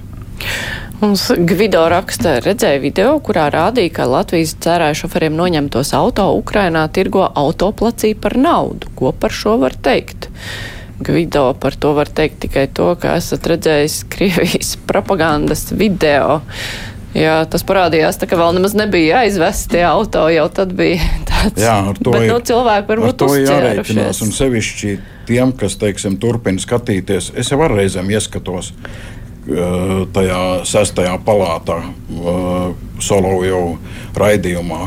Mums 1.00 1.30
Gvido 1.48 1.86
raksta, 1.92 2.38
redzēja 2.44 2.80
video, 2.84 3.12
kurā 3.24 3.46
rādīja, 3.54 3.94
ka 3.96 4.08
Latvijas 4.10 4.52
dzērāju 4.60 4.98
šoferiem 5.02 5.38
noņemtos 5.38 5.94
auto 5.96 6.26
Ukrainā 6.36 6.84
tirgo 6.92 7.24
autoplacī 7.24 8.12
par 8.20 8.36
naudu. 8.36 8.92
Ko 9.00 9.14
par 9.16 9.32
šo 9.36 9.56
var 9.62 9.78
teikt? 9.80 10.28
Gvido 11.00 11.54
par 11.60 11.76
to 11.80 11.94
var 11.96 12.12
teikt 12.12 12.42
tikai 12.44 12.68
to, 12.76 12.92
ka 13.00 13.16
esat 13.20 13.46
redzējis 13.48 14.02
Krievijas 14.12 14.76
propagandas 14.90 15.70
video. 15.72 16.42
Jā, 17.18 17.40
tas 17.50 17.64
parādījās, 17.66 18.20
tā, 18.22 18.28
ka 18.30 18.38
vēl 18.38 18.54
nemaz 18.60 18.76
nebija 18.78 19.24
aizvesti 19.24 19.80
auto, 19.88 20.28
jau 20.30 20.46
tad 20.54 20.76
bija 20.78 21.02
tāds. 21.26 21.58
Jā, 21.58 21.80
ar 21.90 21.98
to 21.98 22.14
Bet, 22.14 22.28
ir, 22.28 22.34
nu, 22.36 22.42
cilvēki 22.46 22.92
varbūt 22.92 23.16
ar 23.16 23.18
to 23.24 23.30
jārēķinās. 23.40 24.20
Un 24.26 24.36
sevišķi 24.36 24.92
tiem, 25.30 25.56
kas, 25.58 25.80
teiksim, 25.82 26.20
turpina 26.22 26.62
skatīties, 26.62 27.32
es 27.40 27.50
jau 27.50 27.62
ar 27.66 27.74
reizēm 27.80 28.12
ieskatos 28.14 28.76
tajā 30.14 30.40
sestajā 30.70 31.16
palātā, 31.26 31.80
solo 33.02 33.40
jau 33.48 33.64
raidījumā. 34.20 34.82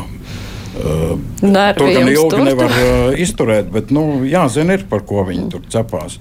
Eh, 0.73 1.17
Nervi 1.41 1.77
Tur 1.77 1.91
gan 1.93 2.07
ilgi 2.09 2.29
tur, 2.31 2.41
nevar 2.47 2.71
uh, 2.73 3.19
izturēt, 3.19 3.69
bet 3.73 3.91
nu, 3.93 4.23
jāzina, 4.25 4.73
ir, 4.73 4.87
par 4.89 5.03
ko 5.05 5.21
viņi 5.27 5.51
tur 5.53 5.67
cepās. 5.69 6.17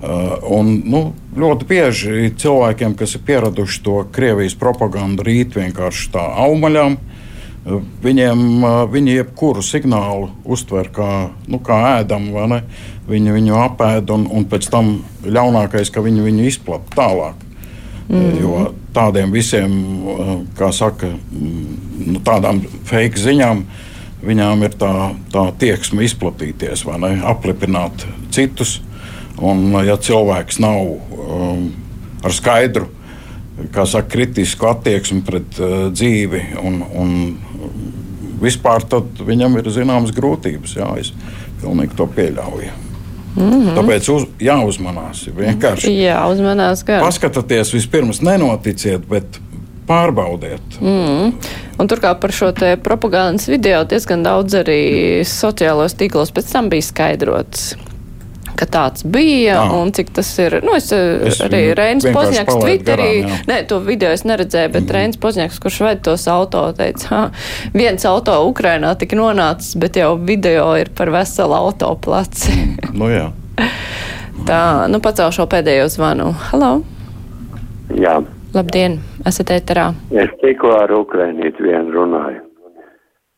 Uh, 0.00 0.36
un, 0.56 0.70
nu, 0.88 1.00
ļoti 1.36 1.66
bieži 1.68 2.30
cilvēkiem, 2.40 2.94
kas 2.96 3.16
ir 3.18 3.24
pieraduši 3.26 3.82
to 3.84 3.96
Krievijas 4.14 4.54
propagandu, 4.56 5.26
rīt 5.26 5.58
vienkārši 5.58 6.06
tā 6.14 6.22
augaļām, 6.46 6.96
uh, 7.66 7.82
viņiem 8.06 8.46
uh, 8.62 8.78
viņi 8.94 9.18
jebkuru 9.18 9.66
signālu 9.66 10.30
uztver 10.46 10.92
kā, 10.94 11.10
nu, 11.50 11.58
kā 11.58 11.82
ēdamu? 11.98 12.62
Viņi 13.10 13.34
viņu 13.34 13.58
apēd, 13.58 14.14
un, 14.14 14.28
un 14.30 14.46
pēc 14.46 14.70
tam 14.70 15.00
ļaunākais, 15.26 15.90
ka 15.90 16.04
viņi 16.04 16.28
viņu 16.30 16.46
izplatīja 16.46 16.94
tālāk. 16.94 17.46
Mm. 18.10 18.30
Jo 18.42 18.62
tādiem 18.94 19.30
visiem, 19.30 19.74
uh, 20.02 20.30
kā 20.58 20.72
saka, 20.74 21.12
nu, 21.30 22.18
tādām 22.26 22.58
fake 22.88 23.20
ziņām, 23.22 23.62
viņām 24.26 24.64
ir 24.66 24.74
tā, 24.80 24.94
tā 25.32 25.44
tieksme 25.60 26.04
izplatīties, 26.04 26.82
ne? 27.00 27.12
Aplipināt 27.30 28.06
citus. 28.34 28.80
Un, 29.40 29.70
ja 29.86 29.94
cilvēks 29.96 30.58
nav 30.60 30.80
um, 30.90 31.70
ar 32.26 32.34
skaidru, 32.34 32.90
kā 33.72 33.86
saka, 33.88 34.10
kritisku 34.10 34.68
attieksmi 34.68 35.22
pret 35.24 35.62
uh, 35.62 35.86
dzīvi 35.94 36.42
un, 36.60 36.82
un 36.90 37.14
vispār, 38.42 38.84
tad 38.90 39.22
viņam 39.24 39.60
ir 39.60 39.70
zināmas 39.72 40.12
grūtības. 40.16 40.76
Jā, 40.80 40.92
es 41.00 41.14
pilnīgi 41.62 41.96
to 41.96 42.10
pieļauju. 42.10 42.89
Mm 43.36 43.50
-hmm. 43.50 43.74
Tāpēc 43.78 44.08
uz, 44.14 44.26
jāuzmanās. 44.40 45.28
Vienkārši 45.36 45.92
Jā, 45.94 46.26
uzmanās 46.32 46.84
gan. 46.84 47.00
paskatieties, 47.00 47.74
vispirms 47.74 48.20
nenoticiet, 48.22 49.06
bet 49.08 49.40
pārbaudiet. 49.86 50.80
Mm. 50.80 51.32
Un 51.78 51.88
turklāt 51.88 52.20
par 52.20 52.32
šo 52.32 52.52
propagandas 52.82 53.48
video 53.48 53.84
diezgan 53.84 54.22
daudz 54.22 54.54
arī 54.54 54.80
sociālos 55.24 55.94
tīklos 55.94 56.32
pēc 56.32 56.52
tam 56.52 56.68
bija 56.68 56.82
skaidrots. 56.82 57.76
Ka 58.58 58.66
tāds 58.66 59.04
bija 59.06 59.58
Jā. 59.58 59.66
un 59.78 59.92
cik 59.96 60.12
tas 60.16 60.30
ir. 60.42 60.58
Nu, 60.66 60.74
es, 60.76 60.90
Es 60.92 61.36
es 61.36 61.40
arī 61.44 61.62
Pozņaks 62.14 62.50
palaidu 62.50 62.66
Twitterī. 62.66 63.10
garām. 63.24 63.44
Nē, 63.50 63.58
to 63.68 63.78
video 63.84 64.10
es 64.10 64.24
neredzēju, 64.24 64.72
bet 64.72 64.82
mm. 64.82 64.94
Reinis 64.96 65.20
Pozņaks, 65.20 65.60
kurš 65.62 65.80
ved 65.86 66.02
tos 66.06 66.26
auto, 66.28 66.64
teica, 66.76 67.08
ha, 67.10 67.22
viens 67.74 68.04
auto 68.08 68.34
Ukrainā 68.48 68.96
tika 68.98 69.16
nonācis, 69.16 69.76
bet 69.80 69.96
jau 69.96 70.16
video 70.18 70.74
ir 70.80 70.90
par 70.96 71.12
veselu 71.14 71.54
autoplaci. 71.54 72.56
Nu, 72.92 73.10
jā. 73.12 73.30
Tā, 74.48 74.88
nu 74.90 75.00
pacēl 75.04 75.32
šo 75.34 75.46
pēdējo 75.50 75.88
zvanu. 75.92 76.32
Halo! 76.50 76.80
Jā, 77.94 78.20
Labdien! 78.54 78.98
Esat 79.28 79.52
ēterā! 79.54 79.90
es 80.10 80.30
tikko 80.40 80.72
ar 80.74 80.90
Ukrainīti 80.94 81.62
vienu 81.62 81.92
runāju. 81.94 82.40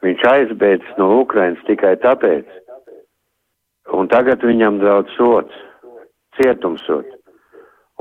Viņš 0.03 0.23
aizbēdz 0.31 0.95
no 0.99 1.09
Ukrainas 1.21 1.61
tikai 1.67 1.93
tāpēc, 2.03 2.47
un 3.93 4.09
tagad 4.13 4.45
viņam 4.47 4.81
draudz 4.83 5.13
sots, 5.17 5.59
cietumsots. 6.39 7.19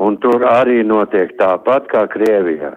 Un 0.02 0.16
tur 0.24 0.46
arī 0.48 0.82
notiek 0.88 1.36
tāpat 1.38 1.90
kā 1.92 2.08
Krievijā. 2.10 2.72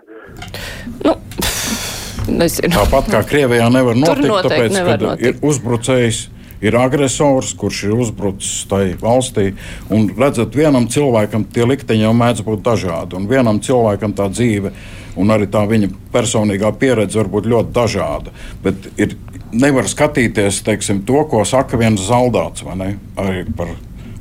Nezinu. 2.28 2.72
Tāpat 2.74 3.10
kā 3.12 3.20
Krievijā 3.28 3.68
nevar 3.72 3.96
notikt, 3.96 4.32
tāpēc, 4.48 4.74
nevar 4.74 4.96
kad 4.98 5.04
notikt. 5.06 5.24
ir 5.28 5.48
uzbrucējs, 5.48 6.20
ir 6.64 6.76
agresors, 6.80 7.52
kurš 7.60 7.84
ir 7.88 7.94
uzbrucis 8.06 8.64
tai 8.70 8.96
valstī. 9.00 9.52
Un 9.92 10.08
redzat, 10.16 10.56
vienam 10.56 10.88
cilvēkam 10.90 11.46
tie 11.52 11.68
likteņi 11.68 12.06
jau 12.06 12.12
mēdz 12.16 12.44
būt 12.46 12.64
dažādi, 12.66 13.18
un 13.18 13.28
vienam 13.30 13.60
cilvēkam 13.64 14.16
tā 14.16 14.30
dzīve 14.32 14.74
un 15.20 15.30
arī 15.30 15.48
tā 15.50 15.64
viņa 15.68 15.90
personīgā 16.14 16.72
pieredze 16.78 17.20
var 17.20 17.30
būt 17.32 17.48
ļoti 17.50 17.74
dažāda. 17.74 18.34
Bet 18.64 18.88
ir, 19.00 19.16
nevar 19.54 19.88
skatīties 19.90 20.62
teiksim, 20.66 21.04
to, 21.06 21.24
ko 21.30 21.44
saka 21.48 21.78
viens 21.80 22.02
zaldāts? 22.08 22.64
Arī 22.66 23.44
par 23.56 23.74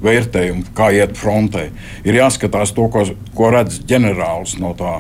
vērtējumu, 0.04 0.68
kā 0.76 0.92
iet 0.96 1.16
frontē. 1.18 1.70
Ir 2.04 2.20
jāskatās 2.20 2.76
to, 2.76 2.90
ko, 2.92 3.06
ko 3.36 3.54
redz 3.54 3.80
ģenerālis 3.90 4.58
no 4.62 4.76
tā 4.78 5.00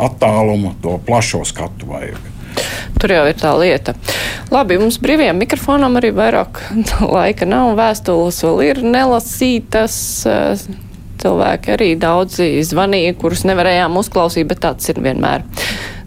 attāluma, 0.00 0.74
to 0.82 0.96
plašo 1.06 1.44
skatu 1.46 1.90
vajag. 1.90 2.33
Tur 3.00 3.12
jau 3.12 3.24
ir 3.28 3.36
tā 3.38 3.52
lieta. 3.58 3.94
Labi, 4.54 4.78
mums 4.80 5.00
brīvajam 5.02 5.40
mikrofonam 5.42 5.98
arī 6.00 6.12
vairāk 6.14 6.60
laika 7.16 7.48
nav. 7.48 7.74
Vēstules 7.78 8.40
vēl 8.46 8.62
ir 8.68 8.82
nelasītas. 8.86 9.96
Cilvēki 11.24 11.72
arī 11.72 11.90
daudzi 11.96 12.48
zvanīja, 12.66 13.14
kurus 13.16 13.44
nevarējām 13.48 13.96
uzklausīt, 14.00 14.48
bet 14.50 14.60
tāds 14.66 14.90
ir 14.92 15.00
vienmēr. 15.04 15.46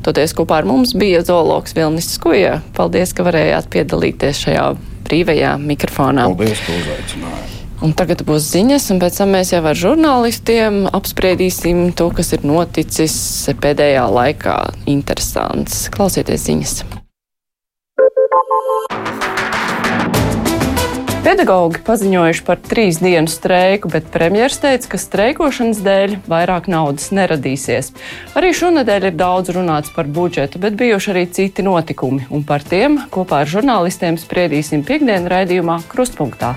Toties 0.05 0.35
kopā 0.37 0.61
ar 0.61 0.67
mums 0.69 0.93
bija 0.95 1.23
zoologs 1.25 1.75
Vilnis 1.75 2.11
Skuja. 2.15 2.59
Paldies, 2.77 3.15
ka 3.17 3.25
varējāt 3.27 3.71
piedalīties 3.73 4.45
šajā 4.45 4.71
brīvajā 5.09 5.57
mikrofonā. 5.63 6.29
Paldies, 6.29 6.63
ka 6.63 6.81
uzaicinājāt! 6.81 7.56
Un 7.77 7.91
tagad 7.93 8.23
būs 8.25 8.47
ziņas, 8.55 8.87
un 8.93 9.01
pēc 9.03 9.19
tam 9.19 9.35
mēs 9.37 9.51
jau 9.53 9.61
ar 9.61 9.77
žurnālistiem 9.77 10.87
apspriedīsim 10.97 11.91
to, 11.97 12.09
kas 12.09 12.33
ir 12.33 12.45
noticis 12.47 13.17
pēdējā 13.61 14.07
laikā. 14.09 14.55
Interesants. 14.89 15.85
Klausieties 15.93 16.47
ziņas. 16.49 16.79
Pedagogi 21.27 21.81
paziņojuši 21.83 22.43
par 22.47 22.57
trīs 22.63 22.97
dienu 23.03 23.29
streiku, 23.29 23.91
bet 23.91 24.07
premjerministrs 24.13 24.63
teica, 24.63 24.89
ka 24.93 24.99
streikošanas 25.03 25.81
dēļ 25.83 26.15
vairāk 26.31 26.69
naudas 26.71 27.11
neradīsies. 27.13 27.91
Arī 28.39 28.53
šonadēļ 28.55 29.09
ir 29.11 29.17
daudz 29.19 29.51
runāts 29.53 29.91
par 29.93 30.07
budžetu, 30.07 30.63
bet 30.63 30.79
bijuši 30.79 31.13
arī 31.13 31.25
citi 31.29 31.67
notikumi, 31.67 32.25
un 32.31 32.47
par 32.47 32.63
tiem 32.63 33.03
kopā 33.13 33.43
ar 33.43 33.53
žurnālistiem 33.53 34.17
spriedīsim 34.17 34.87
piekdienu 34.87 35.29
raidījumā 35.35 35.81
Krustpunktā. 35.91 36.55